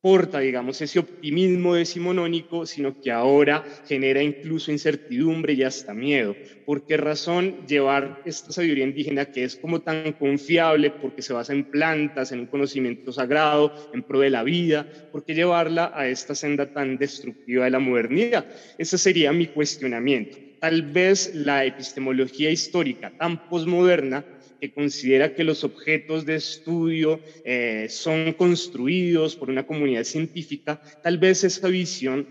porta, 0.00 0.40
digamos, 0.40 0.80
ese 0.80 0.98
optimismo 0.98 1.74
decimonónico, 1.74 2.66
sino 2.66 2.94
que 3.00 3.10
ahora 3.10 3.64
genera 3.84 4.22
incluso 4.22 4.70
incertidumbre 4.72 5.54
y 5.54 5.62
hasta 5.64 5.94
miedo. 5.94 6.38
¿Por 6.64 6.84
qué 6.84 6.96
razón 6.96 7.56
llevar 7.66 8.18
esta 8.24 8.52
sabiduría 8.52 8.84
indígena 8.84 9.26
que 9.26 9.44
es 9.44 9.56
como 9.56 9.80
tan 9.80 10.12
confiable 10.12 10.90
porque 10.90 11.22
se 11.22 11.32
basa 11.32 11.52
en 11.52 11.64
plantas, 11.64 12.32
en 12.32 12.40
un 12.40 12.46
conocimiento 12.46 13.12
sagrado, 13.12 13.72
en 13.92 14.02
pro 14.04 14.20
de 14.20 14.30
la 14.30 14.42
vida? 14.44 14.86
¿Por 15.10 15.24
qué 15.24 15.34
llevarla 15.34 15.90
a 15.94 16.08
esta 16.08 16.34
senda 16.34 16.66
tan 16.66 16.96
destructiva 16.98 17.64
de 17.64 17.70
la 17.70 17.78
modernidad? 17.80 18.46
Ese 18.76 18.98
sería 18.98 19.32
mi 19.32 19.48
cuestionamiento. 19.48 20.38
Tal 20.60 20.82
vez 20.82 21.30
la 21.34 21.64
epistemología 21.64 22.50
histórica 22.50 23.12
tan 23.16 23.38
posmoderna 23.48 24.26
que 24.60 24.72
considera 24.72 25.34
que 25.34 25.44
los 25.44 25.64
objetos 25.64 26.24
de 26.24 26.36
estudio 26.36 27.20
eh, 27.44 27.86
son 27.88 28.32
construidos 28.32 29.36
por 29.36 29.50
una 29.50 29.64
comunidad 29.64 30.04
científica, 30.04 30.80
tal 31.02 31.18
vez 31.18 31.44
esa 31.44 31.68
visión 31.68 32.26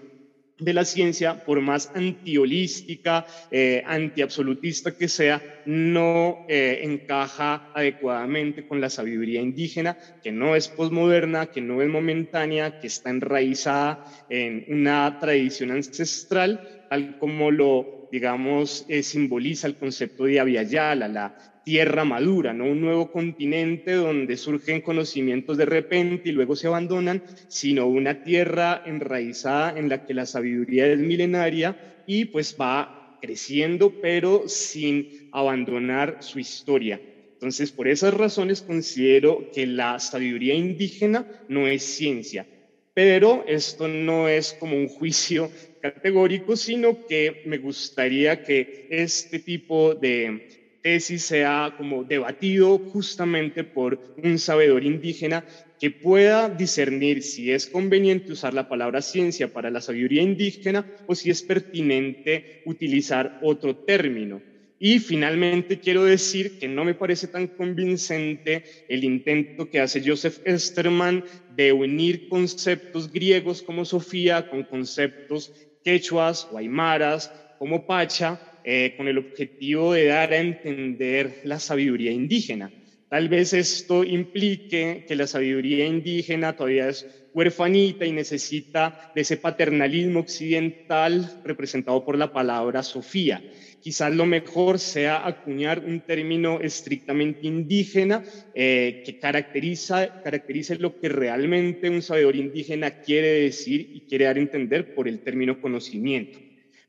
de 0.60 0.74
la 0.74 0.86
ciencia, 0.86 1.44
por 1.46 1.62
más 1.62 1.90
antiholística, 1.94 3.26
eh, 3.52 3.82
antiabsolutista 3.86 4.92
que 4.92 5.08
sea, 5.08 5.44
no 5.66 6.46
eh, 6.48 6.80
encaja 6.82 7.70
adecuadamente 7.74 8.64
con 8.64 8.82
la 8.82 8.90
sabiduría 8.90 9.42
indígena, 9.42 9.98
que 10.22 10.32
no 10.32 10.56
es 10.56 10.70
posmoderna, 10.70 11.48
que 11.48 11.62
no 11.62 11.82
es 11.82 11.90
momentánea, 11.90 12.72
que 12.72 12.88
está 12.88 13.10
enraizada 13.10 14.00
en 14.30 14.66
una 14.68 15.20
tradición 15.20 15.72
ancestral, 15.72 16.60
tal 16.90 17.18
como 17.20 17.52
lo, 17.52 17.97
digamos, 18.12 18.86
eh, 18.88 19.04
simboliza 19.04 19.68
el 19.68 19.76
concepto 19.76 20.26
de 20.26 20.40
Aviala, 20.40 21.08
la 21.08 21.62
tierra 21.68 22.06
madura, 22.06 22.54
no 22.54 22.64
un 22.64 22.80
nuevo 22.80 23.12
continente 23.12 23.92
donde 23.94 24.38
surgen 24.38 24.80
conocimientos 24.80 25.58
de 25.58 25.66
repente 25.66 26.30
y 26.30 26.32
luego 26.32 26.56
se 26.56 26.68
abandonan, 26.68 27.22
sino 27.50 27.88
una 27.88 28.24
tierra 28.24 28.84
enraizada 28.86 29.78
en 29.78 29.90
la 29.90 30.06
que 30.06 30.14
la 30.14 30.26
sabiduría 30.26 30.88
es 30.88 30.98
milenaria 30.98 32.04
y 32.08 32.24
pues 32.26 32.56
va 32.60 33.18
creciendo, 33.22 34.00
pero 34.02 34.48
sin 34.48 35.30
abandonar 35.34 36.18
su 36.22 36.40
historia. 36.40 37.02
Entonces, 37.34 37.72
por 37.72 37.88
esas 37.88 38.14
razones 38.14 38.62
considero 38.62 39.52
que 39.54 39.68
la 39.68 40.00
sabiduría 40.00 40.54
indígena 40.54 41.28
no 41.50 41.68
es 41.68 41.84
ciencia, 41.84 42.48
pero 42.94 43.44
esto 43.46 43.88
no 43.88 44.28
es 44.28 44.54
como 44.54 44.76
un 44.78 44.88
juicio 44.88 45.52
categórico, 45.94 46.56
sino 46.56 46.98
que 47.08 47.42
me 47.44 47.58
gustaría 47.58 48.38
que 48.38 48.68
este 48.90 49.40
tipo 49.40 49.96
de 49.96 50.42
tesis 50.82 51.24
sea 51.24 51.74
como 51.76 52.04
debatido 52.04 52.80
justamente 52.80 53.64
por 53.64 54.00
un 54.16 54.40
sabedor 54.40 54.84
indígena 54.84 55.44
que 55.80 55.92
pueda 55.92 56.50
discernir 56.50 57.22
si 57.24 57.52
es 57.52 57.68
conveniente 57.68 58.32
usar 58.32 58.54
la 58.54 58.68
palabra 58.68 59.02
ciencia 59.02 59.48
para 59.48 59.70
la 59.70 59.82
sabiduría 59.82 60.22
indígena 60.22 60.86
o 61.06 61.16
si 61.16 61.30
es 61.30 61.44
pertinente 61.44 62.44
utilizar 62.64 63.32
otro 63.40 63.76
término. 63.76 64.44
Y 64.80 65.00
finalmente 65.00 65.80
quiero 65.80 66.04
decir 66.04 66.54
que 66.60 66.68
no 66.68 66.86
me 66.86 66.94
parece 66.94 67.28
tan 67.28 67.48
convincente 67.48 68.64
el 68.88 69.04
intento 69.04 69.68
que 69.68 69.80
hace 69.80 70.02
Joseph 70.06 70.38
Esterman 70.44 71.24
de 71.48 71.74
unir 71.74 72.28
conceptos 72.28 73.12
griegos 73.12 73.64
como 73.64 73.86
Sofía 73.86 74.44
con 74.44 74.64
conceptos 74.64 75.52
quechuas 75.88 76.48
o 76.52 76.58
aymaras 76.58 77.32
como 77.58 77.86
Pacha 77.86 78.42
eh, 78.62 78.94
con 78.98 79.08
el 79.08 79.18
objetivo 79.18 79.94
de 79.94 80.08
dar 80.08 80.34
a 80.34 80.38
entender 80.38 81.40
la 81.44 81.60
sabiduría 81.60 82.12
indígena. 82.12 82.74
Tal 83.08 83.30
vez 83.30 83.54
esto 83.54 84.04
implique 84.04 85.06
que 85.08 85.16
la 85.16 85.28
sabiduría 85.28 85.86
indígena 85.86 86.52
todavía 86.58 86.90
es 86.90 87.08
huerfanita 87.32 88.06
y 88.06 88.12
necesita 88.12 88.98
de 89.16 89.22
ese 89.22 89.38
paternalismo 89.38 90.20
occidental 90.20 91.32
representado 91.42 92.04
por 92.04 92.18
la 92.18 92.34
palabra 92.34 92.84
Sofía. 92.84 93.46
Quizás 93.88 94.14
lo 94.14 94.26
mejor 94.26 94.80
sea 94.80 95.26
acuñar 95.26 95.80
un 95.80 96.02
término 96.02 96.60
estrictamente 96.60 97.48
indígena 97.48 98.22
eh, 98.54 99.00
que 99.02 99.16
caracteriza, 99.16 100.10
caracterice 100.22 100.76
lo 100.76 100.98
que 100.98 101.08
realmente 101.08 101.90
un 101.90 102.02
sabedor 102.02 102.36
indígena 102.36 102.92
quiere 102.92 103.28
decir 103.44 103.88
y 103.90 104.02
quiere 104.02 104.26
dar 104.26 104.36
a 104.36 104.42
entender 104.42 104.90
por 104.94 105.08
el 105.08 105.22
término 105.22 105.56
conocimiento. 105.56 106.38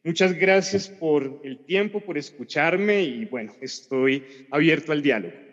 Muchas 0.02 0.34
gracias 0.34 0.88
por 0.88 1.38
el 1.40 1.60
tiempo, 1.60 2.00
por 2.00 2.18
escucharme 2.18 3.04
y 3.04 3.26
bueno, 3.26 3.54
estoy 3.60 4.24
abierto 4.50 4.90
al 4.90 5.00
diálogo. 5.00 5.47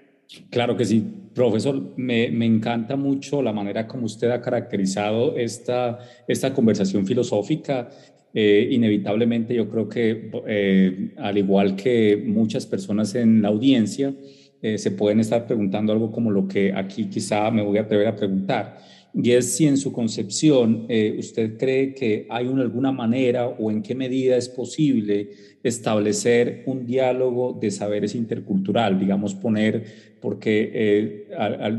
Claro 0.50 0.75
que 0.75 0.86
sí, 0.86 1.03
profesor, 1.34 1.94
me, 1.98 2.29
me, 2.32 2.46
encanta 2.46 2.96
mucho 2.96 3.41
la 3.41 3.53
manera 3.53 3.88
como 3.88 4.05
usted 4.05 4.32
ha 4.32 4.41
caracterizado 4.41 5.38
esta, 5.38 6.00
esta 6.27 6.53
conversación 6.53 7.05
filosófica. 7.05 7.89
Eh, 8.34 8.67
inevitablemente 8.72 9.55
yo 9.55 9.70
creo 9.70 9.88
que, 9.88 10.32
eh, 10.48 11.13
al 11.17 11.38
igual 11.38 11.75
que 11.75 12.22
muchas 12.25 12.65
personas 12.65 13.15
en 13.15 13.41
la 13.41 13.50
audiencia, 13.50 14.13
eh, 14.62 14.77
se 14.77 14.91
pueden 14.91 15.20
estar 15.20 15.46
preguntando 15.46 15.94
algo 15.94 16.12
como 16.12 16.32
lo 16.32 16.48
que 16.48 16.74
aquí 16.74 17.05
quizá 17.05 17.51
me 17.51 17.62
voy 17.62 17.77
a 17.77 17.82
atrever 17.82 18.08
a 18.08 18.15
preguntar 18.15 18.77
y 19.17 19.31
es 19.31 19.55
si 19.55 19.65
en 19.65 19.77
su 19.77 19.93
concepción 19.93 20.86
eh, 20.89 21.15
usted 21.17 21.57
cree 21.57 21.93
que 21.93 22.27
hay 22.29 22.48
una, 22.48 22.63
alguna 22.63 22.91
manera 22.91 23.48
o 23.48 23.72
en 23.72 23.81
qué 23.81 23.95
medida 23.95 24.36
es 24.36 24.50
posible 24.50 25.29
establecer 25.63 26.63
un 26.65 26.86
diálogo 26.86 27.57
de 27.60 27.72
saberes 27.72 28.13
intercultural, 28.13 29.00
digamos, 29.00 29.34
poner, 29.34 29.86
porque 30.19 30.69
eh, 30.74 31.27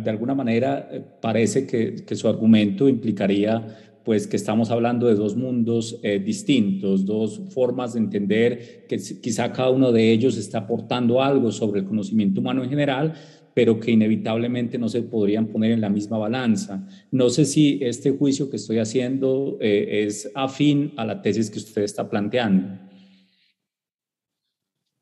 de 0.02 0.10
alguna 0.10 0.34
manera 0.34 0.88
eh, 0.90 1.02
parece 1.20 1.66
que, 1.66 1.96
que, 2.06 2.16
su 2.16 2.26
argumento 2.26 2.88
implicaría 2.88 3.66
pues 4.02 4.26
que 4.26 4.36
estamos 4.36 4.70
hablando 4.70 5.08
de 5.08 5.16
dos 5.16 5.34
mundos 5.34 6.00
distintos, 6.24 7.04
dos 7.04 7.40
formas 7.50 7.94
de 7.94 7.98
entender 7.98 8.84
que 8.88 8.98
quizá 9.20 9.52
cada 9.52 9.70
uno 9.70 9.90
de 9.90 10.12
ellos 10.12 10.36
está 10.36 10.58
aportando 10.58 11.20
algo 11.20 11.50
sobre 11.50 11.80
el 11.80 11.86
conocimiento 11.86 12.40
humano 12.40 12.62
en 12.62 12.70
general, 12.70 13.14
pero 13.56 13.80
que 13.80 13.90
inevitablemente 13.90 14.76
no 14.76 14.86
se 14.86 15.00
podrían 15.00 15.46
poner 15.46 15.72
en 15.72 15.80
la 15.80 15.88
misma 15.88 16.18
balanza. 16.18 16.86
No 17.10 17.30
sé 17.30 17.46
si 17.46 17.78
este 17.80 18.10
juicio 18.10 18.50
que 18.50 18.56
estoy 18.56 18.80
haciendo 18.80 19.56
eh, 19.62 20.04
es 20.04 20.30
afín 20.34 20.92
a 20.98 21.06
la 21.06 21.22
tesis 21.22 21.50
que 21.50 21.56
usted 21.56 21.80
está 21.80 22.10
planteando. 22.10 22.78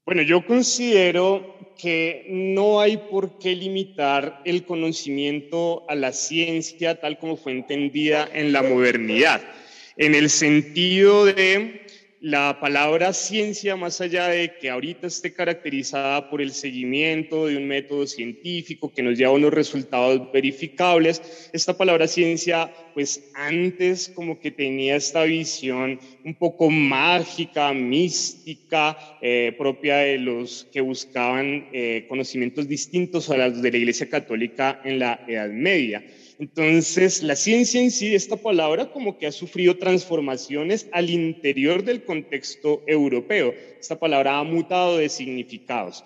Bueno, 0.07 0.23
yo 0.23 0.47
considero 0.47 1.75
que 1.77 2.27
no 2.31 2.79
hay 2.79 2.97
por 2.97 3.41
qué 3.41 3.57
limitar 3.57 4.41
el 4.45 4.65
conocimiento 4.65 5.85
a 5.91 5.97
la 5.97 6.13
ciencia 6.13 7.01
tal 7.01 7.19
como 7.19 7.37
fue 7.37 7.51
entendida 7.51 8.29
en 8.33 8.53
la 8.53 8.63
modernidad, 8.63 9.41
en 9.97 10.15
el 10.15 10.31
sentido 10.31 11.25
de 11.25 11.84
la 12.25 12.59
palabra 12.59 13.13
ciencia, 13.13 13.77
más 13.77 14.01
allá 14.01 14.29
de 14.29 14.57
que 14.59 14.71
ahorita 14.71 15.07
esté 15.07 15.35
caracterizada 15.35 16.31
por 16.31 16.41
el 16.41 16.53
seguimiento 16.53 17.49
de 17.49 17.59
un 17.59 17.69
método 17.69 18.07
científico 18.07 18.91
que 18.91 19.03
nos 19.03 19.19
lleva 19.19 19.33
a 19.33 19.35
unos 19.35 19.53
resultados 19.53 20.33
verificables, 20.33 21.51
esta 21.53 21.77
palabra 21.77 22.09
ciencia, 22.09 22.73
pues 22.95 23.31
antes 23.35 24.09
como 24.09 24.41
que 24.41 24.51
tenía 24.51 24.97
esta 24.97 25.25
visión 25.25 26.01
un 26.25 26.35
poco 26.37 26.71
mágica, 26.71 27.75
mística, 27.75 28.97
eh, 29.21 29.55
propia 29.59 29.99
de 29.99 30.17
los 30.17 30.67
que 30.73 30.81
buscaban 30.81 31.69
eh, 31.75 32.07
conocimientos 32.09 32.67
distintos 32.67 33.29
a 33.29 33.37
los 33.37 33.61
de 33.61 33.71
la 33.71 33.77
Iglesia 33.77 34.09
Católica 34.09 34.81
en 34.83 34.99
la 34.99 35.23
Edad 35.29 35.51
Media. 35.51 36.03
Entonces, 36.39 37.23
la 37.23 37.37
ciencia 37.37 37.81
en 37.81 37.91
sí, 37.91 38.15
esta 38.15 38.37
palabra 38.37 38.91
como 38.91 39.19
que 39.19 39.27
ha 39.27 39.33
sufrido 39.33 39.77
transformaciones 39.77 40.89
al 40.93 41.11
interior 41.11 41.85
del 41.85 42.05
contexto 42.05 42.83
europeo. 42.87 43.55
Esta 43.79 43.99
palabra 43.99 44.39
ha 44.39 44.45
mutado 44.45 44.99
de 44.99 45.09
significados. 45.09 46.05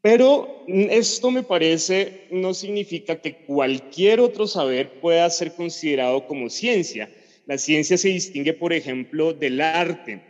Pero 0.00 0.64
esto 0.68 1.30
me 1.30 1.42
parece 1.42 2.26
no 2.30 2.52
significa 2.52 3.20
que 3.20 3.36
cualquier 3.36 4.20
otro 4.20 4.46
saber 4.46 5.00
pueda 5.00 5.28
ser 5.30 5.54
considerado 5.54 6.26
como 6.26 6.50
ciencia. 6.50 7.10
La 7.46 7.58
ciencia 7.58 7.96
se 7.96 8.08
distingue, 8.08 8.52
por 8.52 8.72
ejemplo, 8.72 9.32
del 9.32 9.60
arte, 9.60 10.20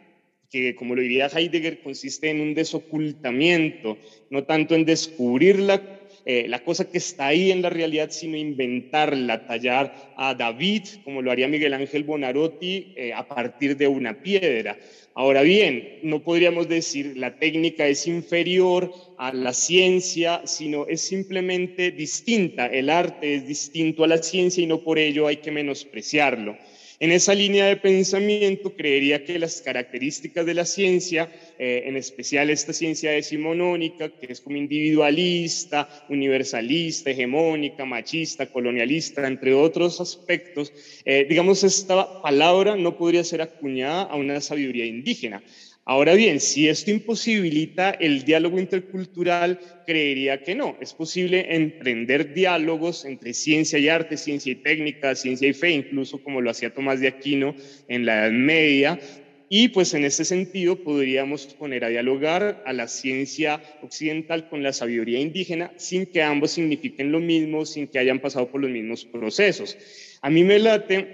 que 0.51 0.77
como 0.77 0.95
lo 0.95 1.03
diría 1.03 1.27
Heidegger, 1.27 1.83
consiste 1.83 2.31
en 2.31 2.41
un 2.41 2.55
desocultamiento, 2.55 3.99
no 4.31 4.45
tanto 4.45 4.77
en 4.77 4.85
descubrir 4.85 5.59
la 5.59 5.83
eh, 6.27 6.47
la 6.49 6.65
cosa 6.65 6.91
que 6.91 6.99
está 6.99 7.27
ahí 7.27 7.51
en 7.51 7.61
la 7.61 7.69
realidad, 7.69 8.11
sino 8.11 8.37
inventarla, 8.37 9.47
tallar 9.47 10.15
a 10.17 10.35
David, 10.35 10.83
como 11.05 11.21
lo 11.21 11.31
haría 11.31 11.49
Miguel 11.49 11.75
Ángel 11.75 12.05
Bonarotti, 12.05 12.95
eh, 12.97 13.13
a 13.13 13.29
partir 13.29 13.77
de 13.77 13.89
una 13.89 14.23
piedra. 14.23 14.79
Ahora 15.15 15.43
bien, 15.43 16.01
no 16.03 16.25
podríamos 16.25 16.69
decir 16.69 17.17
la 17.17 17.37
técnica 17.39 17.87
es 17.87 18.07
inferior 18.07 18.91
a 19.19 19.33
la 19.33 19.53
ciencia, 19.53 20.43
sino 20.45 20.87
es 20.87 21.03
simplemente 21.03 21.91
distinta. 21.93 22.67
El 22.67 22.91
arte 22.91 23.35
es 23.35 23.47
distinto 23.47 24.03
a 24.03 24.09
la 24.09 24.19
ciencia 24.19 24.63
y 24.63 24.67
no 24.67 24.83
por 24.83 24.99
ello 24.99 25.27
hay 25.27 25.37
que 25.37 25.53
menospreciarlo. 25.53 26.57
En 26.99 27.11
esa 27.13 27.35
línea 27.35 27.67
de 27.67 27.77
pensamiento, 27.77 28.71
creería 28.73 29.19
que 29.21 29.39
las 29.39 29.61
características 29.61 30.47
de 30.47 30.55
la 30.55 30.65
ciencia, 30.65 31.29
eh, 31.59 31.83
en 31.87 31.97
especial 31.97 32.51
esta 32.51 32.73
ciencia 32.73 33.11
decimonónica, 33.11 34.11
que 34.11 34.27
es 34.33 34.41
como 34.41 34.57
individualista, 34.57 35.89
universalista, 36.09 37.11
hegemónica, 37.11 37.85
machista, 37.85 38.47
colonialista, 38.47 39.27
entre 39.27 39.55
otros 39.55 40.01
aspectos, 40.01 40.73
eh, 41.05 41.27
digamos, 41.29 41.65
esta 41.65 42.09
palabra 42.21 42.77
no 42.77 42.97
podría 42.97 43.25
ser 43.25 43.43
acuñada 43.43 44.03
a 44.03 44.17
una 44.17 44.41
sabiduría 44.41 44.87
indígena. 44.87 45.43
Ahora 45.87 46.15
bien, 46.15 46.41
si 46.41 46.69
esto 46.69 46.91
imposibilita 46.91 47.91
el 47.91 48.25
diálogo 48.25 48.59
intercultural, 48.59 49.59
creería 49.85 50.43
que 50.43 50.55
no. 50.55 50.79
Es 50.81 50.95
posible 50.95 51.55
emprender 51.55 52.33
diálogos 52.33 53.05
entre 53.05 53.35
ciencia 53.35 53.79
y 53.79 53.89
arte, 53.91 54.17
ciencia 54.17 54.53
y 54.53 54.57
técnica, 54.57 55.15
ciencia 55.15 55.47
y 55.47 55.53
fe, 55.53 55.73
incluso 55.73 56.23
como 56.23 56.41
lo 56.41 56.51
hacía 56.51 56.71
Tomás 56.71 57.01
de 57.01 57.09
Aquino 57.09 57.55
en 57.87 58.07
la 58.07 58.21
Edad 58.27 58.33
Media. 58.33 58.99
Y 59.49 59.69
pues 59.69 59.93
en 59.93 60.07
ese 60.07 60.25
sentido 60.25 60.83
podríamos 60.83 61.49
poner 61.49 61.85
a 61.85 61.89
dialogar 61.89 62.63
a 62.65 62.73
la 62.73 62.89
ciencia 62.89 63.61
occidental 63.83 64.49
con 64.49 64.63
la 64.63 64.73
sabiduría 64.73 65.21
indígena 65.21 65.71
sin 65.77 66.07
que 66.07 66.23
ambos 66.23 66.53
signifiquen 66.53 67.13
lo 67.13 67.21
mismo, 67.21 67.67
sin 67.67 67.89
que 67.89 67.99
hayan 67.99 68.21
pasado 68.21 68.51
por 68.51 68.63
los 68.63 68.71
mismos 68.71 69.05
procesos. 69.05 69.77
A 70.23 70.31
mí 70.31 70.45
me 70.45 70.59
late 70.59 71.07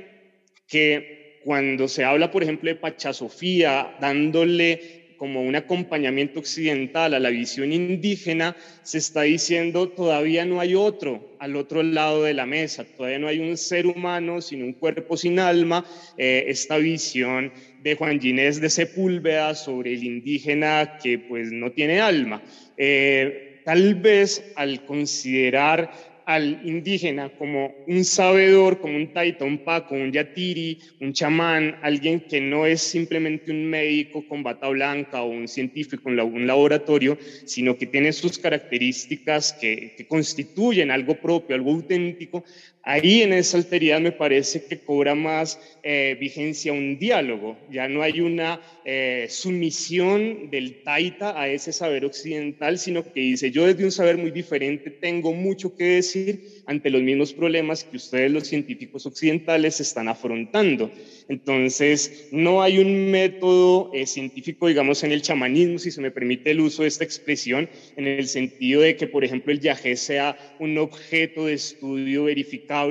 que 0.69 1.20
cuando 1.45 1.89
se 1.89 2.05
habla, 2.05 2.31
por 2.31 2.43
ejemplo, 2.43 2.69
de 2.71 2.77
Pachasofía, 2.77 3.97
dándole 4.01 5.01
como 5.21 5.43
un 5.43 5.55
acompañamiento 5.55 6.41
occidental 6.41 7.13
a 7.13 7.21
la 7.21 7.29
visión 7.29 7.75
indígena, 7.75 8.57
se 8.83 8.97
está 8.97 9.21
diciendo 9.21 9.91
todavía 9.91 10.47
no 10.47 10.61
hay 10.61 10.75
otro 10.75 11.37
al 11.39 11.57
otro 11.57 11.83
lado 11.83 12.23
de 12.23 12.33
la 12.33 12.47
mesa, 12.47 12.85
todavía 12.85 13.19
no 13.19 13.29
hay 13.29 13.39
un 13.39 13.59
ser 13.59 13.87
humano 13.87 14.41
sin 14.41 14.63
un 14.63 14.73
cuerpo 14.73 15.19
sin 15.19 15.39
alma. 15.39 15.85
Eh, 16.17 16.45
esta 16.49 16.79
visión 16.79 17.53
de 17.83 17.97
Juan 17.97 18.19
Ginés 18.19 18.63
de 18.63 18.71
Sepúlveda 18.71 19.55
sobre 19.55 19.93
el 19.93 20.05
indígena 20.05 20.97
que 21.03 21.19
pues 21.19 21.53
no 21.53 21.71
tiene 21.73 22.01
alma. 22.01 22.43
Eh, 22.79 23.61
tal 23.67 23.97
vez 23.97 24.53
al 24.57 24.87
considerar 24.87 25.91
al 26.31 26.61
indígena 26.63 27.29
como 27.31 27.75
un 27.89 28.05
sabedor, 28.05 28.79
como 28.79 28.95
un 28.97 29.13
taita, 29.13 29.45
un 29.45 29.59
paco, 29.65 29.97
un 29.97 30.13
yatiri, 30.13 30.79
un 31.01 31.13
chamán, 31.13 31.75
alguien 31.83 32.21
que 32.21 32.41
no 32.41 32.67
es 32.67 32.83
simplemente 32.83 33.51
un 33.51 33.67
médico 33.67 34.25
con 34.29 34.45
bata 34.45 34.69
blanca 34.69 35.23
o 35.23 35.29
un 35.29 35.49
científico 35.49 36.09
en 36.09 36.21
un 36.21 36.47
laboratorio, 36.47 37.19
sino 37.45 37.77
que 37.77 37.87
tiene 37.87 38.13
sus 38.13 38.39
características 38.39 39.57
que, 39.61 39.93
que 39.97 40.07
constituyen 40.07 40.93
algo 40.93 41.17
propio, 41.21 41.57
algo 41.57 41.73
auténtico, 41.73 42.45
Ahí 42.83 43.21
en 43.21 43.35
esa 43.35 43.59
alteridad 43.59 44.01
me 44.01 44.11
parece 44.11 44.65
que 44.65 44.79
cobra 44.81 45.15
más 45.15 45.61
eh, 45.83 46.17
vigencia 46.19 46.73
un 46.73 46.99
diálogo, 46.99 47.59
ya 47.71 47.89
no 47.89 48.01
hay 48.01 48.23
una 48.23 48.59
eh, 48.87 49.27
sumisión 49.29 50.51
del 50.51 50.83
taita 50.83 51.39
a 51.39 51.47
ese 51.49 51.73
saber 51.73 52.07
occidental, 52.07 52.79
sino 52.79 53.05
que 53.13 53.21
dice, 53.21 53.51
yo 53.51 53.67
desde 53.67 53.85
un 53.85 53.93
saber 53.93 54.17
muy 54.17 54.31
diferente 54.31 54.91
tengo 54.91 55.35
mucho 55.35 55.77
que 55.77 55.85
decir 55.85 56.63
ante 56.65 56.89
los 56.89 57.03
mismos 57.03 57.35
problemas 57.35 57.85
que 57.85 57.99
ustedes 57.99 58.31
los 58.31 58.47
científicos 58.47 59.05
occidentales 59.05 59.81
están 59.81 60.09
afrontando. 60.09 60.91
Entonces, 61.31 62.27
no 62.33 62.61
hay 62.61 62.81
un 62.81 63.09
método 63.09 63.93
eh, 63.95 64.05
científico, 64.05 64.67
digamos, 64.67 65.05
en 65.05 65.13
el 65.13 65.23
chamanismo, 65.23 65.79
si 65.79 65.93
se 65.93 66.01
me 66.01 66.11
permite 66.11 66.51
el 66.51 66.61
uso 66.61 66.83
de 66.83 66.89
esta 66.89 67.05
expresión, 67.05 67.69
en 67.97 68.09
el 68.09 68.27
sentido 68.27 68.81
de 68.81 68.97
que, 68.97 69.07
por 69.07 69.25
ejemplo, 69.25 69.53
el 69.53 69.61
yagé 69.61 69.95
sea 69.95 70.37
un 70.59 70.77
objeto 70.77 71.47
de 71.47 71.53
estudio 71.53 72.25
verificado 72.25 72.91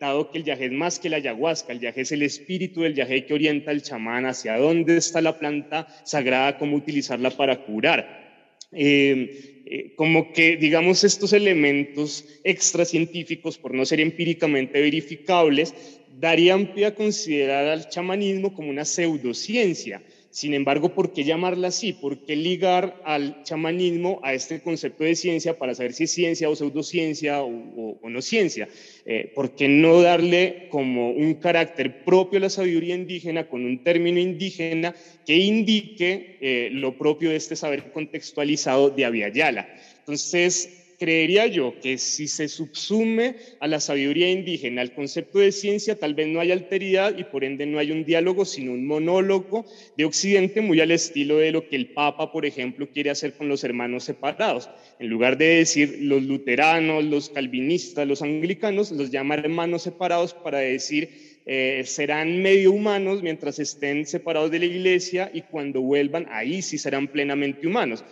dado 0.00 0.30
que 0.30 0.38
el 0.38 0.44
yagé 0.44 0.64
es 0.66 0.72
más 0.72 0.98
que 0.98 1.10
la 1.10 1.16
ayahuasca, 1.16 1.74
el 1.74 1.80
yagé 1.80 2.00
es 2.00 2.12
el 2.12 2.22
espíritu 2.22 2.80
del 2.80 2.94
yagé 2.94 3.26
que 3.26 3.34
orienta 3.34 3.70
al 3.70 3.82
chamán 3.82 4.24
hacia 4.24 4.56
dónde 4.56 4.96
está 4.96 5.20
la 5.20 5.38
planta 5.38 5.86
sagrada, 6.04 6.56
cómo 6.56 6.78
utilizarla 6.78 7.32
para 7.32 7.66
curar. 7.66 8.24
Eh, 8.72 9.62
eh, 9.66 9.94
como 9.96 10.32
que, 10.32 10.56
digamos, 10.56 11.04
estos 11.04 11.32
elementos 11.32 12.24
extracientíficos, 12.44 13.56
por 13.56 13.72
no 13.72 13.86
ser 13.86 14.00
empíricamente 14.00 14.80
verificables, 14.80 15.74
darían 16.18 16.74
pie 16.74 16.86
a 16.86 16.94
considerar 16.94 17.66
al 17.66 17.88
chamanismo 17.88 18.54
como 18.54 18.70
una 18.70 18.84
pseudociencia, 18.84 20.02
sin 20.34 20.52
embargo, 20.52 20.96
¿por 20.96 21.12
qué 21.12 21.22
llamarla 21.22 21.68
así? 21.68 21.92
¿Por 21.92 22.26
qué 22.26 22.34
ligar 22.34 23.00
al 23.04 23.44
chamanismo 23.44 24.18
a 24.24 24.34
este 24.34 24.60
concepto 24.62 25.04
de 25.04 25.14
ciencia 25.14 25.56
para 25.56 25.76
saber 25.76 25.92
si 25.92 26.04
es 26.04 26.10
ciencia 26.10 26.50
o 26.50 26.56
pseudociencia 26.56 27.40
o, 27.40 28.00
no 28.02 28.20
ciencia? 28.20 28.68
Eh, 29.06 29.30
¿Por 29.32 29.54
qué 29.54 29.68
no 29.68 30.02
darle 30.02 30.66
como 30.70 31.12
un 31.12 31.34
carácter 31.34 32.02
propio 32.02 32.38
a 32.38 32.42
la 32.42 32.50
sabiduría 32.50 32.96
indígena 32.96 33.46
con 33.48 33.64
un 33.64 33.84
término 33.84 34.18
indígena 34.18 34.92
que 35.24 35.36
indique 35.36 36.36
eh, 36.40 36.68
lo 36.72 36.98
propio 36.98 37.30
de 37.30 37.36
este 37.36 37.54
saber 37.54 37.92
contextualizado 37.92 38.90
de 38.90 39.04
Aviala? 39.04 39.68
Entonces, 40.00 40.83
creería 40.98 41.46
yo 41.46 41.74
que 41.80 41.98
si 41.98 42.28
se 42.28 42.48
subsume 42.48 43.36
a 43.60 43.66
la 43.66 43.80
sabiduría 43.80 44.30
indígena 44.30 44.82
al 44.82 44.94
concepto 44.94 45.38
de 45.38 45.52
ciencia, 45.52 45.98
tal 45.98 46.14
vez 46.14 46.28
no 46.28 46.40
hay 46.40 46.52
alteridad 46.52 47.16
y 47.16 47.24
por 47.24 47.44
ende 47.44 47.66
no 47.66 47.78
hay 47.78 47.90
un 47.90 48.04
diálogo, 48.04 48.44
sino 48.44 48.72
un 48.72 48.86
monólogo 48.86 49.64
de 49.96 50.04
Occidente 50.04 50.60
muy 50.60 50.80
al 50.80 50.90
estilo 50.90 51.38
de 51.38 51.52
lo 51.52 51.68
que 51.68 51.76
el 51.76 51.90
Papa, 51.90 52.32
por 52.32 52.46
ejemplo, 52.46 52.88
quiere 52.90 53.10
hacer 53.10 53.34
con 53.34 53.48
los 53.48 53.64
hermanos 53.64 54.04
separados. 54.04 54.70
En 54.98 55.08
lugar 55.08 55.38
de 55.38 55.56
decir 55.56 55.98
los 56.00 56.22
luteranos, 56.22 57.04
los 57.04 57.30
calvinistas, 57.30 58.06
los 58.06 58.22
anglicanos, 58.22 58.90
los 58.92 59.10
llama 59.10 59.34
hermanos 59.34 59.82
separados 59.82 60.34
para 60.34 60.58
decir 60.58 61.34
eh, 61.46 61.82
serán 61.84 62.40
medio 62.40 62.72
humanos 62.72 63.22
mientras 63.22 63.58
estén 63.58 64.06
separados 64.06 64.50
de 64.50 64.60
la 64.60 64.64
iglesia 64.64 65.30
y 65.34 65.42
cuando 65.42 65.82
vuelvan, 65.82 66.26
ahí 66.30 66.62
sí 66.62 66.78
serán 66.78 67.06
plenamente 67.06 67.66
humanos 67.66 68.02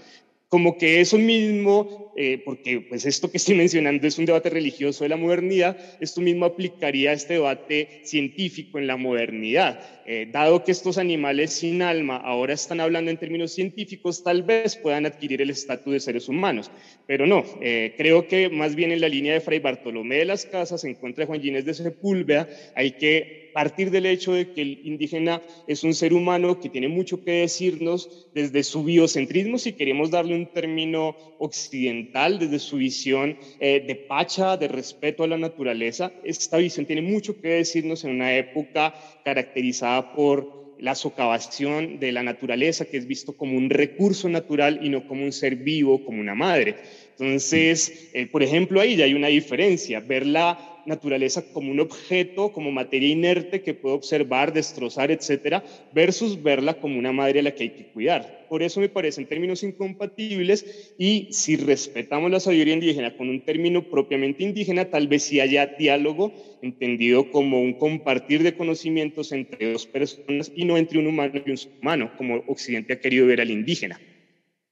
como 0.53 0.77
que 0.77 1.01
eso 1.01 1.17
mismo, 1.17 2.12
eh, 2.15 2.43
porque 2.45 2.83
pues 2.83 3.07
esto 3.07 3.31
que 3.31 3.38
estoy 3.38 3.55
mencionando 3.65 4.07
es 4.07 4.19
un 4.19 4.27
debate 4.27 4.51
religioso 4.51 5.03
de 5.03 5.09
la 5.09 5.17
modernidad, 5.17 5.79
esto 5.99 6.21
mismo 6.21 6.45
aplicaría 6.45 7.09
a 7.09 7.15
este 7.15 7.33
debate 7.35 8.03
científico 8.05 8.79
en 8.79 8.87
la 8.87 8.99
modernidad. 8.99 9.81
Eh, 10.05 10.29
dado 10.31 10.62
que 10.62 10.73
estos 10.73 10.99
animales 10.99 11.55
sin 11.55 11.81
alma 11.81 12.19
ahora 12.19 12.53
están 12.53 12.81
hablando 12.81 13.11
en 13.11 13.17
términos 13.17 13.53
científicos, 13.53 14.23
tal 14.23 14.43
vez 14.43 14.77
puedan 14.77 15.07
adquirir 15.07 15.41
el 15.41 15.49
estatus 15.49 15.91
de 15.91 16.01
seres 16.01 16.29
humanos, 16.29 16.71
pero 17.07 17.27
no, 17.27 17.45
eh, 17.62 17.95
creo 17.97 18.29
que 18.29 18.51
más 18.51 18.75
bien 18.75 18.93
en 18.93 19.01
la 19.01 19.09
línea 19.09 19.33
de 19.33 19.41
Fray 19.41 19.61
Bartolomé 19.61 20.17
de 20.17 20.27
las 20.27 20.45
Casas, 20.45 20.85
en 20.85 20.97
contra 20.97 21.23
de 21.23 21.29
Juan 21.29 21.41
Ginés 21.41 21.65
de 21.65 21.73
Sepúlveda, 21.73 22.47
hay 22.75 22.93
que 22.93 23.41
partir 23.53 23.91
del 23.91 24.07
hecho 24.07 24.33
de 24.33 24.53
que 24.53 24.62
el 24.62 24.81
indígena 24.85 25.43
es 25.67 25.85
un 25.85 25.95
ser 25.95 26.12
humano 26.12 26.61
que 26.61 26.69
tiene 26.69 26.88
mucho 26.88 27.23
que 27.23 27.33
decirnos 27.33 28.29
desde 28.35 28.62
su 28.62 28.85
biocentrismo, 28.85 29.59
si 29.59 29.73
queremos 29.73 30.11
darle 30.11 30.35
un 30.35 30.47
término 30.47 31.17
occidental, 31.38 32.38
desde 32.38 32.59
su 32.59 32.77
visión 32.77 33.37
eh, 33.61 33.85
de 33.87 33.95
pacha, 33.95 34.57
de 34.57 34.69
respeto 34.69 35.25
a 35.25 35.29
la 35.29 35.38
naturaleza. 35.38 36.12
Esta 36.25 36.59
visión 36.59 36.87
tiene 36.87 37.03
mucho 37.03 37.41
que 37.41 37.49
decirnos 37.49 38.05
en 38.05 38.11
una 38.12 38.35
época 38.37 38.95
caracterizada 39.25 40.15
por 40.15 40.62
la 40.83 40.97
socavación 40.97 42.01
de 42.01 42.11
la 42.11 42.25
naturaleza, 42.25 42.87
que 42.87 42.97
es 42.97 43.07
visto 43.07 43.37
como 43.37 43.57
un 43.57 43.71
recurso 43.71 44.29
natural 44.29 44.81
y 44.83 44.88
no 44.88 45.07
como 45.07 45.23
un 45.25 45.31
ser 45.31 45.55
vivo, 45.55 46.05
como 46.05 46.21
una 46.21 46.35
madre. 46.35 46.75
Entonces, 47.11 48.11
eh, 48.15 48.27
por 48.27 48.43
ejemplo, 48.43 48.81
ahí 48.81 48.97
ya 48.97 49.05
hay 49.05 49.15
una 49.15 49.29
diferencia, 49.29 50.01
ver 50.01 50.27
la 50.27 50.71
naturaleza 50.87 51.42
como 51.53 51.71
un 51.71 51.81
objeto, 51.81 52.53
como 52.53 52.71
materia 52.71 53.09
inerte 53.09 53.62
que 53.62 53.75
puedo 53.75 53.95
observar, 53.95 54.53
destrozar, 54.53 55.11
etcétera, 55.11 55.64
versus 55.92 56.42
verla 56.42 56.75
como 56.75 56.99
una 56.99 57.12
madre 57.12 57.40
a 57.40 57.42
la 57.42 57.55
que 57.55 57.64
hay 57.64 57.71
que 57.71 57.87
cuidar. 57.87 58.47
Por 58.49 58.62
eso 58.62 58.81
me 58.81 58.88
parecen 58.88 59.27
términos 59.27 59.62
incompatibles 59.62 60.95
y 60.99 61.29
si 61.31 61.57
respetamos 61.57 62.31
la 62.31 62.40
sabiduría 62.40 62.75
indígena 62.75 63.16
con 63.16 63.29
un 63.29 63.40
término 63.40 63.85
propiamente 63.85 64.42
indígena, 64.42 64.90
tal 64.90 65.09
vez 65.09 65.23
sí 65.23 65.40
haya 65.40 65.66
diálogo 65.66 66.33
entendido 66.61 67.31
como 67.31 67.61
un 67.61 67.75
compartir 67.75 68.42
de 68.42 68.55
conocimientos 68.55 69.33
entre 69.33 69.73
dos 69.73 69.87
personas 69.87 70.53
y 70.55 70.64
no 70.64 70.77
entre 70.77 70.99
un 70.99 71.07
humano 71.07 71.40
y 71.45 71.51
un 71.51 71.59
humano, 71.81 72.12
como 72.16 72.45
Occidente 72.47 72.92
ha 72.92 73.01
querido 73.01 73.27
ver 73.27 73.40
al 73.40 73.51
indígena. 73.51 73.99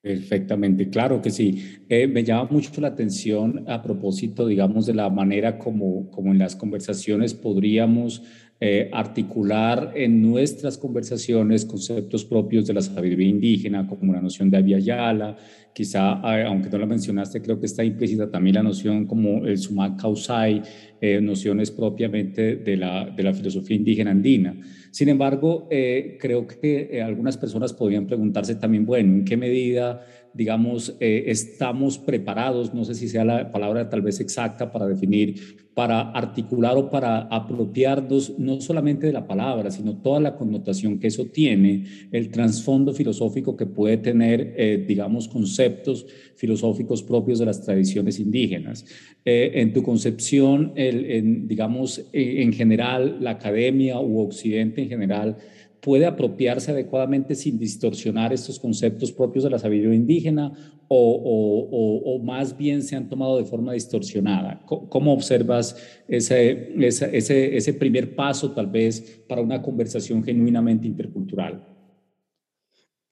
Perfectamente, 0.05 0.89
claro 0.89 1.21
que 1.21 1.31
sí. 1.31 1.83
Eh, 1.91 2.07
me 2.09 2.25
llama 2.25 2.49
mucho 2.51 2.81
la 2.81 2.89
atención 2.89 3.65
a 3.69 3.83
propósito, 3.83 4.47
digamos, 4.47 4.87
de 4.87 4.95
la 4.95 5.11
manera 5.11 5.59
como, 5.59 6.11
como 6.11 6.33
en 6.33 6.39
las 6.39 6.57
conversaciones 6.57 7.35
podríamos 7.35 8.23
eh, 8.63 8.91
articular 8.93 9.93
en 9.95 10.21
nuestras 10.21 10.77
conversaciones 10.77 11.65
conceptos 11.65 12.27
propios 12.27 12.67
de 12.67 12.75
la 12.75 12.83
sabiduría 12.83 13.27
indígena, 13.27 13.87
como 13.87 14.13
la 14.13 14.21
noción 14.21 14.51
de 14.51 14.59
Abiyala, 14.59 15.35
quizá, 15.73 16.21
aunque 16.45 16.69
no 16.69 16.77
la 16.77 16.85
mencionaste, 16.85 17.41
creo 17.41 17.59
que 17.59 17.65
está 17.65 17.83
implícita 17.83 18.31
también 18.31 18.57
la 18.57 18.63
noción 18.63 19.07
como 19.07 19.47
el 19.47 19.57
sumac 19.57 19.99
causai, 19.99 20.61
eh, 21.01 21.23
nociones 21.23 21.71
propiamente 21.71 22.57
de 22.57 22.77
la, 22.77 23.07
de 23.07 23.23
la 23.23 23.33
filosofía 23.33 23.79
indígena 23.79 24.11
andina. 24.11 24.55
Sin 24.91 25.09
embargo, 25.09 25.67
eh, 25.71 26.19
creo 26.21 26.47
que 26.47 27.01
algunas 27.03 27.39
personas 27.39 27.73
podrían 27.73 28.07
preguntarse 28.07 28.57
también, 28.57 28.85
bueno, 28.85 29.15
¿en 29.15 29.25
qué 29.25 29.39
medida 29.39 30.05
digamos, 30.35 30.97
eh, 31.01 31.25
estamos 31.27 31.99
preparados, 31.99 32.73
no 32.73 32.85
sé 32.85 32.95
si 32.95 33.09
sea 33.09 33.25
la 33.25 33.51
palabra 33.51 33.89
tal 33.89 34.03
vez 34.03 34.21
exacta 34.21 34.71
para 34.71 34.87
definir, 34.87 35.59
para 35.75 36.11
articular 36.11 36.77
o 36.77 36.91
para 36.91 37.23
apropiarnos 37.23 38.39
no 38.39 38.61
solamente 38.61 39.07
de 39.07 39.13
la 39.13 39.27
palabra, 39.27 39.71
sino 39.71 39.97
toda 39.97 40.21
la 40.21 40.37
connotación 40.37 40.99
que 40.99 41.07
eso 41.07 41.27
tiene, 41.27 41.85
el 42.13 42.31
trasfondo 42.31 42.93
filosófico 42.93 43.57
que 43.57 43.67
puede 43.67 43.97
tener, 43.97 44.55
eh, 44.57 44.85
digamos, 44.87 45.29
conceptos 45.29 46.07
filosóficos 46.37 47.03
propios 47.03 47.39
de 47.39 47.47
las 47.47 47.63
tradiciones 47.63 48.19
indígenas. 48.19 48.85
Eh, 49.25 49.53
en 49.55 49.73
tu 49.73 49.83
concepción, 49.83 50.73
el, 50.77 51.47
digamos, 51.47 52.05
en 52.13 52.53
general, 52.53 53.19
la 53.21 53.33
academia 53.33 54.01
u 54.01 54.21
Occidente 54.21 54.83
en 54.83 54.89
general, 54.89 55.37
puede 55.81 56.07
apropiarse 56.07 56.71
adecuadamente 56.71 57.35
sin 57.35 57.59
distorsionar 57.59 58.33
estos 58.33 58.59
conceptos 58.59 59.13
propios 59.13 59.45
de 59.45 59.51
la 59.51 59.59
sabiduría 59.59 59.97
indígena 59.97 60.53
o, 60.89 62.21
más 62.25 62.57
bien 62.57 62.83
se 62.83 62.97
han 62.97 63.09
tomado 63.09 63.39
de 63.39 63.45
forma 63.45 63.73
distorsionada? 63.73 64.63
¿Cómo 64.67 65.13
observas 65.13 65.77
ese, 66.09 66.75
ese, 66.79 67.57
ese 67.57 67.75
primer 67.75 68.15
paso 68.15 68.53
tal 68.53 68.67
vez 68.67 69.23
para 69.29 69.41
una 69.41 69.63
conversación 69.63 70.23
genuinamente 70.23 70.87
intercultural? 70.87 71.67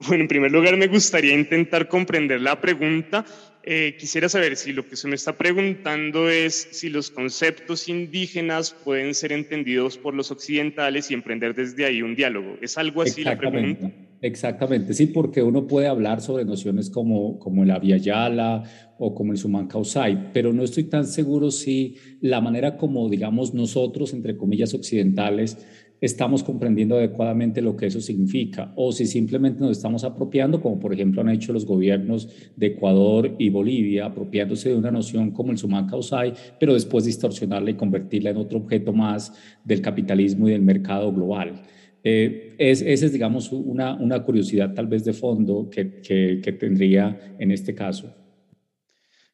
Bueno, 0.07 0.23
en 0.23 0.29
primer 0.29 0.53
lugar 0.53 0.77
me 0.77 0.87
gustaría 0.87 1.35
intentar 1.35 1.89
comprender 1.89 2.41
la 2.41 2.61
pregunta 2.61 3.25
eh, 3.71 3.97
quisiera 3.99 4.31
saber 4.31 4.57
si 4.57 4.73
lo 4.73 4.89
que 4.89 4.97
se 4.97 5.07
me 5.09 5.15
está 5.15 5.37
preguntando 5.37 6.31
es 6.31 6.69
si 6.73 6.89
los 6.89 7.11
conceptos 7.11 7.87
indígenas 7.87 8.75
pueden 8.83 9.13
ser 9.13 9.31
entendidos 9.31 9.99
por 9.99 10.15
los 10.15 10.31
occidentales 10.31 11.11
y 11.11 11.15
emprender 11.15 11.55
desde 11.55 11.85
ahí 11.85 12.01
un 12.01 12.17
diálogo. 12.17 12.57
¿Es 12.63 12.79
algo 12.79 13.03
así 13.03 13.25
la 13.25 13.37
pregunta? 13.37 13.93
Exactamente, 14.23 14.95
sí, 14.95 15.09
porque 15.09 15.43
uno 15.43 15.67
puede 15.67 15.87
hablar 15.87 16.23
sobre 16.23 16.47
nociones 16.47 16.89
como, 16.89 17.39
como 17.39 17.63
el 17.63 18.01
Yala 18.01 18.63
o 18.99 19.15
como 19.15 19.33
el 19.33 19.39
Suman 19.39 19.69
Kausai, 19.69 20.33
pero 20.33 20.55
no 20.55 20.65
estoy 20.65 20.85
tan 20.85 21.07
seguro 21.07 21.51
si 21.51 21.97
la 22.23 22.41
manera 22.41 22.79
como, 22.79 23.11
digamos, 23.11 23.53
nosotros, 23.53 24.15
entre 24.15 24.39
comillas, 24.39 24.73
occidentales, 24.73 25.59
estamos 26.01 26.43
comprendiendo 26.43 26.97
adecuadamente 26.97 27.61
lo 27.61 27.77
que 27.77 27.87
eso 27.87 28.01
significa 28.01 28.73
o 28.77 28.93
si 28.93 29.07
simplemente 29.07 29.61
nos 29.61 29.73
estamos 29.73 30.05
apropiando, 30.05 30.61
como 30.61 30.79
por 30.79 30.93
ejemplo 30.93 31.21
han 31.21 31.31
hecho 31.31 31.53
los 31.53 31.67
gobiernos 31.67 32.29
de 32.57 32.67
Ecuador 32.69 33.35
y 33.39 33.51
Bolivia, 33.51 34.07
apropiándose 34.07 34.71
de 34.71 34.77
una 34.77 34.91
noción 34.91 35.31
como 35.33 35.53
el 35.53 35.59
suman 35.59 35.87
causai, 35.87 36.33
pero 36.59 36.75
después 36.75 37.05
distorsionarla 37.05 37.71
y 37.71 37.75
convertirla 37.75 38.31
en 38.31 38.37
otro 38.37 38.59
objeto 38.59 38.93
más 38.93 39.33
del 39.65 39.81
capitalismo 39.81 40.49
y 40.49 40.53
del 40.53 40.63
mercado 40.63 41.13
global. 41.13 41.63
Eh, 42.05 42.55
es, 42.59 42.81
esa 42.81 43.07
es, 43.07 43.13
digamos, 43.13 43.51
una, 43.51 43.95
una, 43.95 44.23
curiosidad 44.23 44.73
tal 44.73 44.87
vez 44.87 45.05
de 45.05 45.13
fondo 45.13 45.69
que, 45.69 46.01
que, 46.01 46.41
que 46.43 46.53
tendría 46.53 47.35
en 47.39 47.51
este 47.51 47.75
caso. 47.75 48.15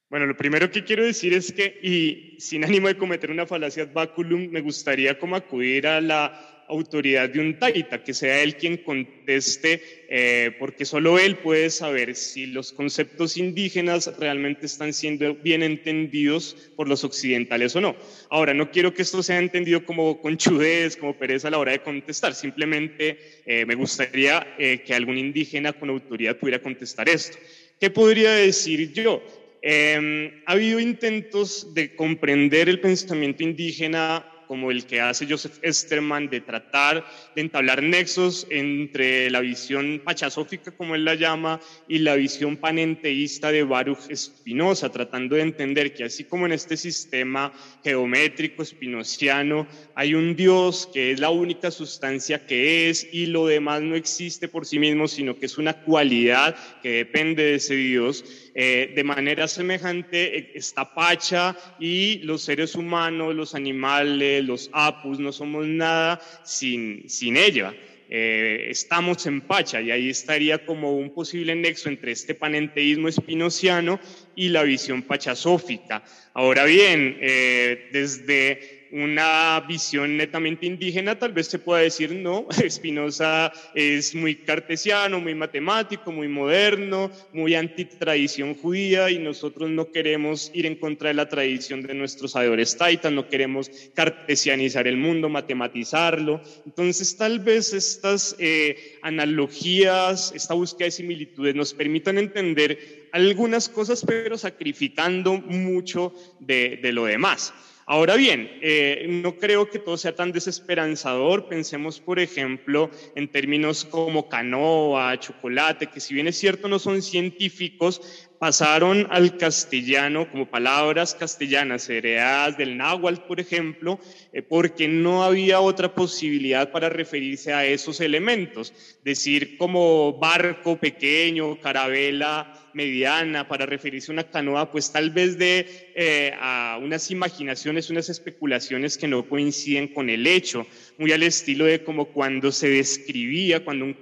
Bueno, 0.09 0.27
lo 0.27 0.37
primero 0.37 0.71
que 0.71 0.85
quiero 0.85 1.05
decir 1.05 1.33
es 1.33 1.53
que, 1.53 1.79
y 1.83 2.41
sin 2.41 2.65
ánimo 2.65 2.89
de 2.89 2.97
cometer 2.97 3.31
una 3.31 3.47
falacia 3.47 3.83
ad 3.83 3.93
baculum, 3.93 4.49
me 4.49 4.61
gustaría 4.61 5.19
como 5.19 5.37
acudir 5.37 5.87
a 5.87 6.01
la 6.01 6.54
autoridad 6.69 7.29
de 7.29 7.41
un 7.41 7.59
taita, 7.59 8.03
que 8.03 8.15
sea 8.15 8.43
él 8.43 8.57
quien 8.57 8.79
conteste, 8.79 9.83
eh, 10.09 10.53
porque 10.59 10.85
solo 10.85 11.19
él 11.19 11.37
puede 11.37 11.71
saber 11.71 12.15
si 12.15 12.47
los 12.47 12.73
conceptos 12.73 13.37
indígenas 13.37 14.13
realmente 14.19 14.67
están 14.67 14.93
siendo 14.93 15.35
bien 15.35 15.63
entendidos 15.63 16.57
por 16.77 16.89
los 16.89 17.05
occidentales 17.05 17.75
o 17.77 17.81
no. 17.81 17.97
Ahora, 18.31 18.55
no 18.55 18.71
quiero 18.71 18.95
que 18.95 19.03
esto 19.03 19.23
sea 19.23 19.39
entendido 19.39 19.85
como 19.85 20.21
conchudez, 20.21 20.97
como 20.97 21.19
pereza 21.19 21.49
a 21.49 21.51
la 21.51 21.59
hora 21.59 21.73
de 21.73 21.83
contestar, 21.83 22.35
simplemente 22.35 23.19
eh, 23.47 23.65
me 23.67 23.75
gustaría 23.75 24.55
eh, 24.59 24.83
que 24.85 24.95
algún 24.95 25.19
indígena 25.19 25.73
con 25.73 25.91
autoridad 25.91 26.37
pudiera 26.37 26.63
contestar 26.63 27.09
esto. 27.09 27.39
¿Qué 27.81 27.91
podría 27.91 28.33
decir 28.33 28.93
yo? 28.93 29.23
Em, 29.67 30.43
ha 30.45 30.53
habido 30.53 30.79
intentos 30.79 31.73
de 31.73 31.97
comprender 31.97 32.69
el 32.69 32.81
pensamiento 32.81 33.43
indígena 33.43 34.27
como 34.47 34.71
el 34.71 34.87
que 34.87 35.01
hace 35.01 35.27
Joseph 35.29 35.59
Esterman 35.63 36.29
de 36.29 36.41
tratar 36.41 37.05
de 37.35 37.43
entablar 37.43 37.83
nexos 37.83 38.47
entre 38.51 39.31
la 39.31 39.41
visión 39.41 40.01
pachasófica, 40.05 40.71
como 40.73 40.95
él 40.95 41.05
la 41.05 41.15
llama, 41.15 41.61
y 41.89 41.99
la 41.99 42.17
visión 42.17 42.57
panenteísta 42.57 43.51
de 43.51 43.63
Baruch 43.63 44.15
Spinoza, 44.15 44.91
tratando 44.91 45.37
de 45.37 45.43
entender 45.43 45.95
que 45.95 46.05
así 46.05 46.25
como 46.25 46.47
en 46.47 46.53
este 46.53 46.77
sistema 46.77 47.53
geométrico 47.83 48.65
spinociano 48.65 49.67
hay 49.95 50.15
un 50.15 50.37
Dios 50.37 50.89
que 50.93 51.13
es 51.13 51.21
la 51.21 51.31
única 51.31 51.71
sustancia 51.71 52.47
que 52.47 52.89
es 52.91 53.07
y 53.13 53.27
lo 53.27 53.47
demás 53.47 53.83
no 53.83 53.97
existe 53.97 54.49
por 54.49 54.67
sí 54.67 54.79
mismo, 54.79 55.09
sino 55.09 55.39
que 55.39 55.47
es 55.47 55.59
una 55.59 55.83
cualidad 55.83 56.57
que 56.83 56.91
depende 56.91 57.45
de 57.45 57.55
ese 57.57 57.75
Dios, 57.75 58.25
eh, 58.57 58.93
de 58.95 59.03
manera 59.03 59.49
semejante 59.49 60.39
eh, 60.39 60.53
está 60.55 60.95
Pacha 60.95 61.57
y 61.81 62.19
los 62.19 62.43
seres 62.43 62.77
humanos, 62.77 63.35
los 63.35 63.55
animales, 63.57 64.45
los 64.45 64.71
apus, 64.73 65.19
no 65.19 65.33
somos 65.33 65.67
nada 65.67 66.21
sin, 66.45 67.09
sin 67.09 67.37
ella. 67.37 67.75
Eh, 68.09 68.67
estamos 68.71 69.27
en 69.27 69.41
Pacha 69.41 69.81
y 69.81 69.91
ahí 69.91 70.09
estaría 70.09 70.65
como 70.65 70.97
un 70.97 71.13
posible 71.13 71.57
nexo 71.57 71.89
entre 71.89 72.13
este 72.13 72.35
panenteísmo 72.35 73.09
espinociano 73.09 73.99
y 74.37 74.51
la 74.51 74.63
visión 74.63 75.03
pachasófica. 75.03 76.05
Ahora 76.33 76.65
bien, 76.65 77.19
desde 77.21 78.74
una 78.95 79.59
visión 79.67 80.17
netamente 80.17 80.67
indígena, 80.67 81.19
tal 81.19 81.33
vez 81.33 81.49
se 81.49 81.59
pueda 81.59 81.83
decir, 81.83 82.13
no, 82.13 82.47
Spinoza 82.69 83.53
es 83.75 84.15
muy 84.15 84.37
cartesiano, 84.37 85.19
muy 85.19 85.35
matemático, 85.35 86.13
muy 86.13 86.29
moderno, 86.29 87.11
muy 87.33 87.57
antitradición 87.57 88.55
judía 88.55 89.11
y 89.11 89.19
nosotros 89.19 89.69
no 89.69 89.91
queremos 89.91 90.53
ir 90.55 90.67
en 90.67 90.77
contra 90.77 91.09
de 91.09 91.15
la 91.15 91.29
tradición 91.29 91.83
de 91.83 91.93
nuestros 91.95 92.33
sabedores 92.33 92.77
taitas, 92.77 93.11
no 93.11 93.29
queremos 93.29 93.69
cartesianizar 93.95 94.87
el 94.87 94.97
mundo, 94.97 95.29
matematizarlo. 95.29 96.41
Entonces, 96.65 97.17
tal 97.17 97.41
vez 97.41 97.73
estas 97.73 98.37
eh, 98.39 98.99
analogías, 99.03 100.33
esta 100.37 100.55
búsqueda 100.55 100.87
de 100.87 100.93
similitudes 100.93 101.57
nos 101.57 101.75
permitan 101.75 102.17
entender 102.17 103.09
algunas 103.11 103.69
cosas, 103.69 104.05
pero 104.07 104.39
sacrificando 104.39 105.35
mucho 105.35 106.15
de, 106.39 106.79
de 106.81 106.93
lo 106.93 107.07
demás. 107.07 107.53
Ahora 107.87 108.17
bien, 108.17 108.51
eh, 108.61 109.05
no 109.09 109.37
creo 109.37 109.69
que 109.69 109.79
todo 109.79 109.97
sea 109.99 110.13
tan 110.13 110.33
desesperanzador. 110.33 111.47
Pensemos, 111.47 112.01
por 112.01 112.19
ejemplo, 112.19 112.91
en 113.15 113.29
términos 113.29 113.85
como 113.85 114.27
canoa, 114.29 115.19
chocolate, 115.19 115.89
que 115.89 116.01
si 116.01 116.15
bien 116.15 116.27
es 116.29 116.37
cierto 116.39 116.69
no 116.69 116.79
son 116.79 117.03
científicos, 117.03 118.01
pasaron 118.45 119.07
al 119.09 119.39
castellano 119.39 120.31
como 120.31 120.45
palabras 120.45 121.15
castellanas, 121.15 121.89
heredadas 121.89 122.59
del 122.59 122.77
náhuatl, 122.77 123.23
por 123.23 123.41
ejemplo, 123.41 123.99
eh, 124.35 124.43
porque 124.43 124.87
no 124.87 125.25
había 125.25 125.61
otra 125.61 125.95
posibilidad 125.95 126.71
para 126.71 126.91
referirse 126.91 127.55
a 127.55 127.65
esos 127.65 128.03
elementos. 128.03 128.75
Decir 129.03 129.57
como 129.57 130.19
barco 130.19 130.77
pequeño, 130.77 131.59
carabela 131.59 132.53
mediana, 132.75 133.49
para 133.49 133.65
referirse 133.65 134.13
a 134.13 134.13
una 134.13 134.25
canoa, 134.25 134.71
pues 134.71 134.93
tal 134.93 135.09
vez 135.09 135.39
de 135.39 135.67
eh, 135.95 136.35
a 136.39 136.79
unas 136.83 137.11
imaginaciones, 137.11 137.89
unas 137.89 138.11
especulaciones 138.11 138.99
que 138.99 139.09
no 139.09 139.27
coinciden 139.27 139.89
con 139.89 140.11
el 140.11 140.27
hecho, 140.27 140.67
muy 140.99 141.13
al 141.13 141.23
estilo 141.23 141.65
de 141.65 141.83
como 141.83 142.07
cuando 142.07 142.53
se 142.53 142.69
describía, 142.69 143.65
cuando 143.65 143.87
un 143.87 143.95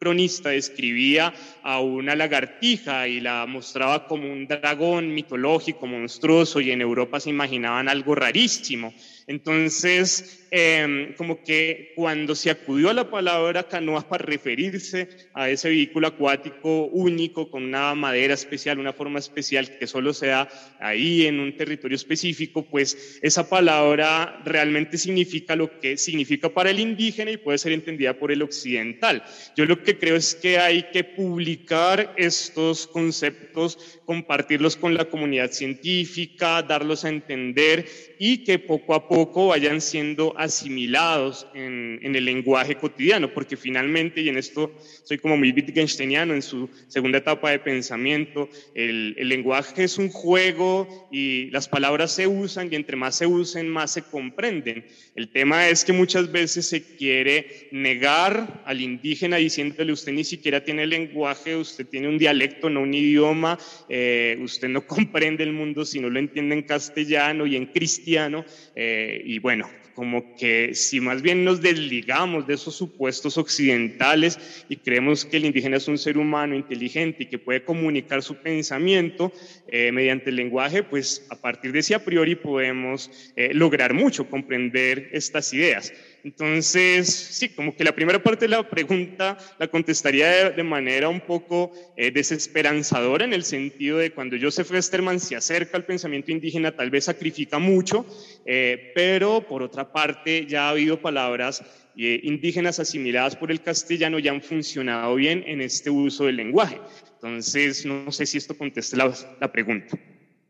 cronista 0.00 0.48
describía 0.48 1.34
a 1.62 1.80
una 1.80 2.16
lagartija 2.16 3.06
y 3.06 3.20
la 3.20 3.44
mostraba 3.46 4.06
como 4.06 4.32
un 4.32 4.46
dragón 4.46 5.12
mitológico, 5.12 5.86
monstruoso, 5.86 6.60
y 6.62 6.70
en 6.70 6.80
Europa 6.80 7.20
se 7.20 7.28
imaginaban 7.28 7.86
algo 7.86 8.14
rarísimo. 8.14 8.94
Entonces, 9.26 10.46
em, 10.50 11.14
como 11.14 11.42
que 11.44 11.92
cuando 11.94 12.34
se 12.34 12.50
acudió 12.50 12.90
a 12.90 12.94
la 12.94 13.10
palabra 13.10 13.68
canoa 13.68 14.08
para 14.08 14.24
referirse 14.24 15.08
a 15.34 15.48
ese 15.48 15.68
vehículo 15.68 16.08
acuático 16.08 16.86
único, 16.86 17.50
con 17.50 17.64
una 17.64 17.94
madera 17.94 18.34
especial, 18.34 18.78
una 18.78 18.92
forma 18.92 19.18
especial 19.18 19.78
que 19.78 19.86
solo 19.86 20.12
se 20.12 20.28
da 20.28 20.48
ahí 20.80 21.26
en 21.26 21.40
un 21.40 21.56
territorio 21.56 21.96
específico, 21.96 22.62
pues 22.62 23.18
esa 23.22 23.48
palabra 23.48 24.42
realmente 24.44 24.98
significa 24.98 25.56
lo 25.56 25.78
que 25.80 25.96
significa 25.96 26.48
para 26.48 26.70
el 26.70 26.80
indígena 26.80 27.30
y 27.30 27.36
puede 27.36 27.58
ser 27.58 27.72
entendida 27.72 28.18
por 28.18 28.32
el 28.32 28.42
occidental. 28.42 29.22
Yo 29.56 29.64
lo 29.66 29.82
que 29.82 29.98
creo 29.98 30.16
es 30.16 30.34
que 30.34 30.58
hay 30.58 30.84
que 30.92 31.04
publicar 31.04 32.14
estos 32.16 32.86
conceptos, 32.86 34.00
compartirlos 34.04 34.76
con 34.76 34.94
la 34.94 35.06
comunidad 35.06 35.52
científica, 35.52 36.62
darlos 36.62 37.04
a 37.04 37.08
entender 37.08 37.86
y 38.18 38.44
que 38.44 38.58
poco 38.58 38.94
a 38.94 39.08
poco 39.10 39.48
vayan 39.48 39.80
siendo 39.80 40.38
asimilados 40.38 41.44
en, 41.52 41.98
el 42.00 42.24
lenguaje 42.24 42.76
cotidiano, 42.76 43.34
porque 43.34 43.56
finalmente, 43.56 44.20
y 44.20 44.28
en 44.28 44.38
esto 44.38 44.72
soy 45.02 45.18
como 45.18 45.36
muy 45.36 45.50
Wittgensteiniano 45.50 46.32
en 46.32 46.42
su 46.42 46.70
segunda 46.86 47.18
etapa 47.18 47.50
de 47.50 47.58
pensamiento, 47.58 48.48
el, 48.72 49.16
el 49.18 49.28
lenguaje 49.28 49.82
es 49.82 49.98
un 49.98 50.10
juego 50.10 51.08
y 51.10 51.50
las 51.50 51.66
palabras 51.66 52.12
se 52.12 52.28
usan 52.28 52.68
y 52.70 52.76
entre 52.76 52.96
más 52.96 53.16
se 53.16 53.26
usen, 53.26 53.68
más 53.68 53.90
se 53.90 54.02
comprenden. 54.02 54.84
El 55.16 55.32
tema 55.32 55.68
es 55.68 55.84
que 55.84 55.92
muchas 55.92 56.30
veces 56.30 56.68
se 56.68 56.96
quiere 56.96 57.68
negar 57.72 58.62
al 58.64 58.80
indígena 58.80 59.38
diciéndole 59.38 59.92
usted 59.92 60.12
ni 60.12 60.22
siquiera 60.22 60.62
tiene 60.62 60.86
lenguaje, 60.86 61.56
usted 61.56 61.84
tiene 61.84 62.06
un 62.06 62.16
dialecto, 62.16 62.70
no 62.70 62.82
un 62.82 62.94
idioma, 62.94 63.58
eh, 63.88 64.38
usted 64.40 64.68
no 64.68 64.86
comprende 64.86 65.42
el 65.42 65.52
mundo 65.52 65.84
si 65.84 65.98
no 65.98 66.08
lo 66.08 66.20
entiende 66.20 66.54
en 66.54 66.62
castellano 66.62 67.44
y 67.44 67.56
en 67.56 67.66
cristiano. 67.66 68.44
Eh, 68.76 68.99
y 69.24 69.38
bueno, 69.38 69.68
como 69.94 70.34
que 70.36 70.74
si 70.74 71.00
más 71.00 71.20
bien 71.20 71.44
nos 71.44 71.60
desligamos 71.60 72.46
de 72.46 72.54
esos 72.54 72.74
supuestos 72.74 73.36
occidentales 73.36 74.64
y 74.68 74.76
creemos 74.76 75.24
que 75.24 75.36
el 75.36 75.44
indígena 75.44 75.76
es 75.76 75.88
un 75.88 75.98
ser 75.98 76.16
humano 76.16 76.54
inteligente 76.54 77.24
y 77.24 77.26
que 77.26 77.38
puede 77.38 77.64
comunicar 77.64 78.22
su 78.22 78.36
pensamiento 78.36 79.32
eh, 79.68 79.92
mediante 79.92 80.30
el 80.30 80.36
lenguaje, 80.36 80.82
pues 80.82 81.26
a 81.30 81.36
partir 81.36 81.72
de 81.72 81.80
ese 81.80 81.94
a 81.94 82.04
priori 82.04 82.34
podemos 82.34 83.10
lograr 83.52 83.94
mucho, 83.94 84.28
comprender 84.28 85.10
estas 85.12 85.52
ideas. 85.52 85.92
Entonces, 86.24 87.08
sí, 87.08 87.48
como 87.50 87.74
que 87.74 87.84
la 87.84 87.94
primera 87.94 88.22
parte 88.22 88.44
de 88.44 88.50
la 88.50 88.68
pregunta 88.68 89.38
la 89.58 89.68
contestaría 89.68 90.50
de, 90.50 90.62
manera 90.62 91.08
un 91.08 91.20
poco 91.20 91.72
eh, 91.96 92.10
desesperanzadora 92.10 93.24
en 93.24 93.32
el 93.32 93.44
sentido 93.44 93.98
de 93.98 94.12
cuando 94.12 94.36
Joseph 94.40 94.70
Westerman 94.70 95.18
se 95.18 95.36
acerca 95.36 95.76
al 95.76 95.84
pensamiento 95.84 96.30
indígena, 96.30 96.76
tal 96.76 96.90
vez 96.90 97.04
sacrifica 97.04 97.58
mucho, 97.58 98.04
eh, 98.44 98.92
pero 98.94 99.46
por 99.46 99.62
otra 99.62 99.92
parte 99.92 100.46
ya 100.46 100.66
ha 100.66 100.70
habido 100.70 101.00
palabras 101.00 101.62
eh, 101.96 102.20
indígenas 102.22 102.78
asimiladas 102.78 103.36
por 103.36 103.50
el 103.50 103.62
castellano 103.62 104.18
ya 104.18 104.30
han 104.30 104.42
funcionado 104.42 105.14
bien 105.16 105.42
en 105.46 105.60
este 105.60 105.90
uso 105.90 106.26
del 106.26 106.36
lenguaje. 106.36 106.78
Entonces, 107.14 107.84
no 107.84 108.12
sé 108.12 108.26
si 108.26 108.38
esto 108.38 108.56
contesta 108.56 108.96
la, 108.96 109.12
la 109.40 109.52
pregunta. 109.52 109.98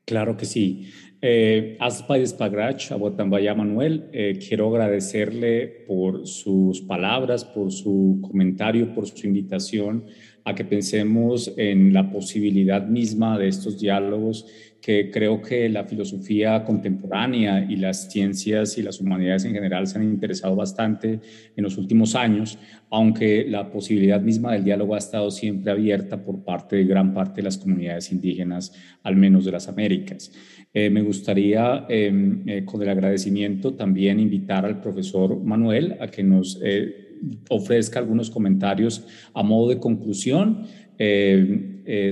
Claro 0.05 0.37
que 0.37 0.45
sí. 0.45 0.93
Eh, 1.23 1.77
Aspa 1.79 2.17
Spagrach, 2.25 2.93
a 2.93 2.97
Botambaya 2.97 3.55
Manuel, 3.55 4.09
eh, 4.13 4.39
quiero 4.39 4.69
agradecerle 4.69 5.85
por 5.87 6.27
sus 6.27 6.81
palabras, 6.81 7.45
por 7.45 7.71
su 7.71 8.21
comentario, 8.23 8.95
por 8.95 9.07
su 9.07 9.27
invitación 9.27 10.07
a 10.45 10.55
que 10.55 10.65
pensemos 10.65 11.53
en 11.59 11.93
la 11.93 12.11
posibilidad 12.11 12.87
misma 12.87 13.39
de 13.39 13.49
estos 13.49 13.79
diálogos 13.79 14.47
que 14.81 15.11
creo 15.11 15.43
que 15.43 15.69
la 15.69 15.85
filosofía 15.85 16.65
contemporánea 16.65 17.67
y 17.69 17.77
las 17.77 18.11
ciencias 18.11 18.79
y 18.79 18.83
las 18.83 19.01
humanidades 19.01 19.45
en 19.45 19.53
general 19.53 19.87
se 19.87 19.99
han 19.99 20.05
interesado 20.05 20.57
bastante 20.57 21.21
en 21.55 21.65
los 21.65 21.77
últimos 21.77 22.15
años, 22.15 22.59
aunque 22.89 23.45
la 23.47 23.71
posibilidad 23.71 24.21
misma 24.21 24.53
del 24.53 24.65
diálogo 24.65 24.95
ha 24.95 24.99
estado 24.99 25.31
siempre 25.31 25.71
abierta 25.71 26.25
por 26.25 26.43
parte 26.45 26.77
de 26.77 26.85
gran 26.85 27.13
parte 27.13 27.37
de 27.37 27.43
las 27.43 27.59
comunidades 27.59 28.11
indígenas, 28.11 28.73
al 29.03 29.17
menos 29.17 29.45
de 29.45 29.53
las 29.53 29.69
Américas. 29.69 30.33
Eh, 30.73 30.89
me 30.89 31.03
gustaría, 31.03 31.85
em, 31.89 32.49
eh, 32.49 32.65
con 32.65 32.81
el 32.81 32.89
agradecimiento, 32.89 33.75
también 33.75 34.21
invitar 34.21 34.65
al 34.65 34.81
profesor 34.81 35.37
Manuel 35.43 35.97
a 35.99 36.07
que 36.07 36.23
nos 36.23 36.61
eh, 36.63 37.19
ofrezca 37.49 37.99
algunos 37.99 38.31
comentarios 38.31 39.05
a 39.35 39.43
modo 39.43 39.71
de 39.71 39.79
conclusión 39.79 40.67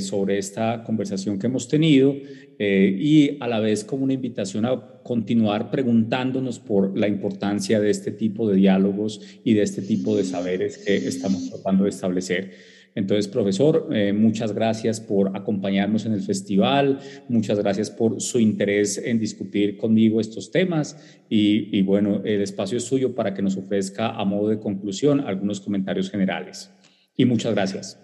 sobre 0.00 0.38
esta 0.38 0.82
conversación 0.82 1.38
que 1.38 1.46
hemos 1.46 1.68
tenido 1.68 2.16
y 2.58 3.36
a 3.38 3.46
la 3.46 3.60
vez 3.60 3.84
como 3.84 4.04
una 4.04 4.14
invitación 4.14 4.64
a 4.64 5.02
continuar 5.02 5.70
preguntándonos 5.70 6.58
por 6.58 6.96
la 6.98 7.06
importancia 7.06 7.80
de 7.80 7.90
este 7.90 8.12
tipo 8.12 8.48
de 8.48 8.56
diálogos 8.56 9.20
y 9.44 9.52
de 9.52 9.62
este 9.62 9.82
tipo 9.82 10.16
de 10.16 10.24
saberes 10.24 10.78
que 10.78 10.96
estamos 10.96 11.50
tratando 11.50 11.84
de 11.84 11.90
establecer. 11.90 12.52
Entonces, 12.98 13.28
profesor, 13.28 13.90
eh, 13.92 14.12
muchas 14.12 14.52
gracias 14.52 15.00
por 15.00 15.36
acompañarnos 15.36 16.04
en 16.04 16.14
el 16.14 16.20
festival, 16.20 16.98
muchas 17.28 17.56
gracias 17.60 17.92
por 17.92 18.20
su 18.20 18.40
interés 18.40 18.98
en 18.98 19.20
discutir 19.20 19.76
conmigo 19.76 20.20
estos 20.20 20.50
temas 20.50 20.96
y, 21.28 21.78
y 21.78 21.82
bueno, 21.82 22.22
el 22.24 22.42
espacio 22.42 22.76
es 22.76 22.82
suyo 22.82 23.14
para 23.14 23.34
que 23.34 23.40
nos 23.40 23.56
ofrezca 23.56 24.08
a 24.08 24.24
modo 24.24 24.48
de 24.48 24.58
conclusión 24.58 25.20
algunos 25.20 25.60
comentarios 25.60 26.10
generales. 26.10 26.72
Y 27.16 27.24
muchas 27.24 27.54
gracias. 27.54 28.00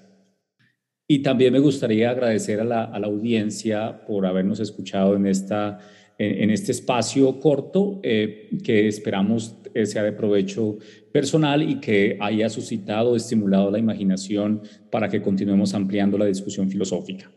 Y 1.09 1.18
también 1.18 1.52
me 1.52 1.59
gustaría 1.59 2.11
agradecer 2.11 2.61
a 2.61 2.64
la, 2.64 2.85
audiencia 2.85 4.07
por 4.07 4.26
habernos 4.26 4.61
escuchado 4.61 5.16
en, 5.16 5.26
esta, 5.26 5.80
en, 6.18 6.50
este 6.50 6.70
espacio 6.70 7.40
corto 7.40 7.98
eh, 8.04 8.48
que 8.62 8.87
esperamos 8.87 9.57
sea 9.85 10.03
de 10.03 10.13
provecho 10.13 10.79
personal 11.13 11.69
y 11.69 11.81
que 11.81 12.17
haya 12.21 12.49
suscitado, 12.49 13.17
estimulado 13.17 13.71
la 13.71 13.79
imaginación 13.79 14.63
para 14.91 15.09
que 15.09 15.21
continuemos 15.21 15.75
ampliando 15.75 16.17
la 16.17 16.27
discusión 16.27 16.71
filosófica. 16.71 17.31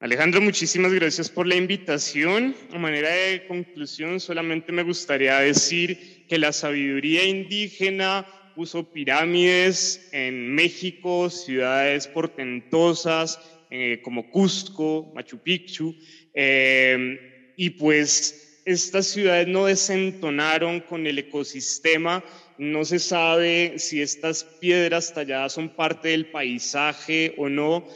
Alejandro, 0.00 0.40
muchísimas 0.40 0.92
gracias 0.92 1.28
por 1.28 1.48
la 1.48 1.56
invitación. 1.56 2.54
A 2.72 2.78
manera 2.78 3.10
de 3.10 3.46
conclusión, 3.48 4.20
solamente 4.20 4.70
me 4.70 4.84
gustaría 4.84 5.40
decir 5.40 6.24
que 6.28 6.38
la 6.38 6.52
sabiduría 6.52 7.24
indígena 7.26 8.24
puso 8.54 8.92
pirámides 8.92 10.08
en 10.12 10.54
México, 10.54 11.28
ciudades 11.30 12.06
portentosas 12.06 13.40
eh, 13.70 14.00
como 14.02 14.30
Cusco, 14.30 15.12
Machu 15.14 15.38
Picchu, 15.38 15.94
eh, 16.32 17.52
y 17.56 17.70
pues 17.70 18.47
estas 18.68 19.06
ciudades 19.06 19.48
no 19.48 19.64
desentonaron 19.64 20.80
con 20.80 21.06
el 21.06 21.18
ecosistema, 21.18 22.22
no 22.58 22.84
se 22.84 22.98
sabe 22.98 23.78
si 23.78 24.02
estas 24.02 24.44
piedras 24.44 25.14
talladas 25.14 25.54
son 25.54 25.70
parte 25.70 26.08
del 26.08 26.26
paisaje 26.26 27.34
o 27.38 27.48
no, 27.48 27.86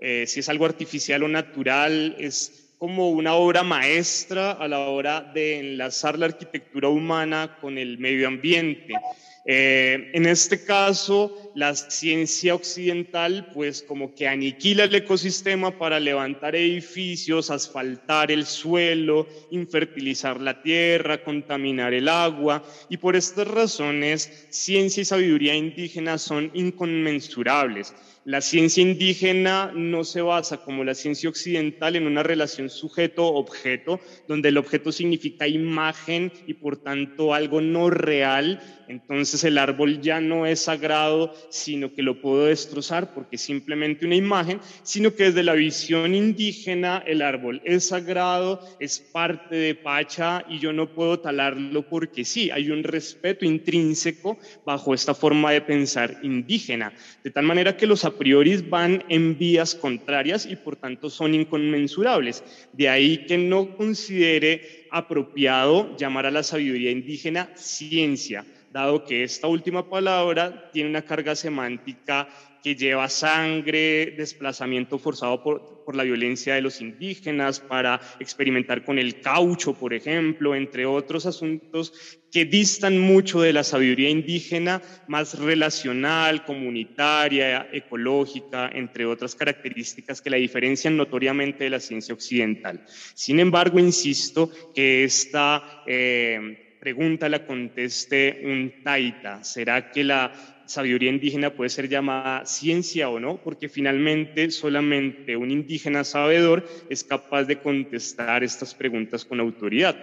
eh, 0.00 0.24
si 0.26 0.40
es 0.40 0.48
algo 0.48 0.64
artificial 0.64 1.22
o 1.22 1.28
natural, 1.28 2.16
es 2.18 2.74
como 2.78 3.10
una 3.10 3.34
obra 3.34 3.62
maestra 3.62 4.52
a 4.52 4.66
la 4.68 4.78
hora 4.78 5.20
de 5.20 5.58
enlazar 5.58 6.18
la 6.18 6.26
arquitectura 6.26 6.88
humana 6.88 7.58
con 7.60 7.76
el 7.76 7.98
medio 7.98 8.26
ambiente. 8.26 8.94
Eh, 9.44 10.10
en 10.12 10.26
este 10.26 10.64
caso, 10.64 11.52
la 11.56 11.74
ciencia 11.74 12.54
occidental 12.54 13.50
pues 13.52 13.82
como 13.82 14.14
que 14.14 14.28
aniquila 14.28 14.84
el 14.84 14.94
ecosistema 14.94 15.78
para 15.78 15.98
levantar 15.98 16.54
edificios, 16.54 17.50
asfaltar 17.50 18.30
el 18.30 18.46
suelo, 18.46 19.26
infertilizar 19.50 20.40
la 20.40 20.62
tierra, 20.62 21.24
contaminar 21.24 21.92
el 21.92 22.08
agua 22.08 22.62
y 22.88 22.98
por 22.98 23.16
estas 23.16 23.48
razones 23.48 24.46
ciencia 24.50 25.00
y 25.00 25.04
sabiduría 25.04 25.56
indígena 25.56 26.18
son 26.18 26.52
inconmensurables. 26.54 27.94
La 28.24 28.40
ciencia 28.40 28.80
indígena 28.82 29.72
no 29.74 30.04
se 30.04 30.22
basa 30.22 30.58
como 30.58 30.84
la 30.84 30.94
ciencia 30.94 31.28
occidental 31.28 31.96
en 31.96 32.06
una 32.06 32.22
relación 32.22 32.70
sujeto-objeto, 32.70 33.98
donde 34.28 34.50
el 34.50 34.58
objeto 34.58 34.92
significa 34.92 35.48
imagen 35.48 36.32
y 36.46 36.54
por 36.54 36.76
tanto 36.76 37.34
algo 37.34 37.60
no 37.60 37.90
real. 37.90 38.60
Entonces 38.92 39.42
el 39.44 39.56
árbol 39.56 40.02
ya 40.02 40.20
no 40.20 40.44
es 40.44 40.60
sagrado, 40.60 41.34
sino 41.48 41.94
que 41.94 42.02
lo 42.02 42.20
puedo 42.20 42.44
destrozar 42.44 43.14
porque 43.14 43.36
es 43.36 43.42
simplemente 43.42 44.04
una 44.04 44.16
imagen, 44.16 44.60
sino 44.82 45.14
que 45.14 45.24
desde 45.24 45.42
la 45.42 45.54
visión 45.54 46.14
indígena 46.14 47.02
el 47.06 47.22
árbol 47.22 47.62
es 47.64 47.88
sagrado, 47.88 48.60
es 48.80 48.98
parte 49.00 49.56
de 49.56 49.74
Pacha 49.74 50.44
y 50.46 50.58
yo 50.58 50.74
no 50.74 50.94
puedo 50.94 51.20
talarlo 51.20 51.88
porque 51.88 52.24
sí, 52.24 52.50
hay 52.50 52.70
un 52.70 52.84
respeto 52.84 53.46
intrínseco 53.46 54.38
bajo 54.66 54.92
esta 54.92 55.14
forma 55.14 55.52
de 55.52 55.62
pensar 55.62 56.18
indígena. 56.22 56.92
De 57.24 57.30
tal 57.30 57.46
manera 57.46 57.76
que 57.76 57.86
los 57.86 58.04
a 58.04 58.10
priori 58.10 58.56
van 58.56 59.04
en 59.08 59.38
vías 59.38 59.74
contrarias 59.74 60.44
y 60.44 60.56
por 60.56 60.76
tanto 60.76 61.08
son 61.08 61.34
inconmensurables. 61.34 62.44
De 62.74 62.90
ahí 62.90 63.24
que 63.26 63.38
no 63.38 63.74
considere 63.74 64.86
apropiado 64.90 65.96
llamar 65.96 66.26
a 66.26 66.30
la 66.30 66.42
sabiduría 66.42 66.90
indígena 66.90 67.50
ciencia, 67.54 68.44
dado 68.72 69.04
que 69.04 69.22
esta 69.22 69.46
última 69.46 69.88
palabra 69.88 70.70
tiene 70.72 70.90
una 70.90 71.02
carga 71.02 71.36
semántica 71.36 72.28
que 72.62 72.76
lleva 72.76 73.08
sangre, 73.08 74.14
desplazamiento 74.16 74.98
forzado 74.98 75.42
por, 75.42 75.84
por, 75.84 75.96
la 75.96 76.04
violencia 76.04 76.54
de 76.54 76.62
los 76.62 76.80
indígenas, 76.80 77.58
para 77.58 78.00
experimentar 78.20 78.84
con 78.84 78.98
el 78.98 79.20
caucho, 79.20 79.74
por 79.74 79.92
ejemplo, 79.92 80.54
entre 80.54 80.86
otros 80.86 81.26
asuntos 81.26 82.20
que 82.30 82.44
distan 82.44 82.98
mucho 82.98 83.40
de 83.40 83.52
la 83.52 83.64
sabiduría 83.64 84.08
indígena, 84.08 84.80
más 85.08 85.38
relacional, 85.38 86.44
comunitaria, 86.44 87.68
ecológica, 87.72 88.70
entre 88.72 89.06
otras 89.06 89.34
características 89.34 90.22
que 90.22 90.30
la 90.30 90.36
diferencian 90.36 90.96
notoriamente 90.96 91.64
de 91.64 91.70
la 91.70 91.80
ciencia 91.80 92.14
occidental. 92.14 92.84
Sin 93.14 93.40
embargo, 93.40 93.78
insisto 93.80 94.50
que 94.72 95.04
esta... 95.04 95.82
Eh, 95.86 96.68
pregunta 96.82 97.28
la 97.28 97.46
conteste 97.46 98.42
un 98.44 98.82
taita. 98.82 99.44
¿Será 99.44 99.92
que 99.92 100.02
la 100.02 100.32
sabiduría 100.64 101.10
indígena 101.10 101.54
puede 101.54 101.70
ser 101.70 101.88
llamada 101.88 102.44
ciencia 102.44 103.08
o 103.08 103.20
no, 103.20 103.40
porque 103.40 103.68
finalmente 103.68 104.50
solamente 104.50 105.36
un 105.36 105.52
indígena 105.52 106.02
sabedor 106.02 106.64
es 106.90 107.04
capaz 107.04 107.44
de 107.44 107.60
contestar 107.60 108.42
estas 108.42 108.74
preguntas 108.74 109.24
con 109.24 109.38
autoridad. 109.38 109.94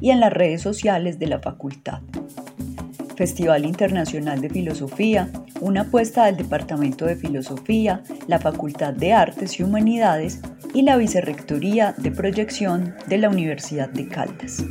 y 0.00 0.10
en 0.10 0.20
las 0.20 0.32
redes 0.32 0.62
sociales 0.62 1.18
de 1.18 1.26
la 1.26 1.40
facultad. 1.40 2.00
Festival 3.16 3.66
Internacional 3.66 4.40
de 4.40 4.48
Filosofía, 4.48 5.28
una 5.60 5.82
apuesta 5.82 6.24
del 6.24 6.38
Departamento 6.38 7.04
de 7.04 7.16
Filosofía, 7.16 8.02
la 8.26 8.38
Facultad 8.38 8.94
de 8.94 9.12
Artes 9.12 9.60
y 9.60 9.62
Humanidades 9.62 10.40
y 10.72 10.80
la 10.82 10.96
Vicerrectoría 10.96 11.94
de 11.98 12.12
Proyección 12.12 12.94
de 13.08 13.18
la 13.18 13.28
Universidad 13.28 13.90
de 13.90 14.08
Caldas. 14.08 14.64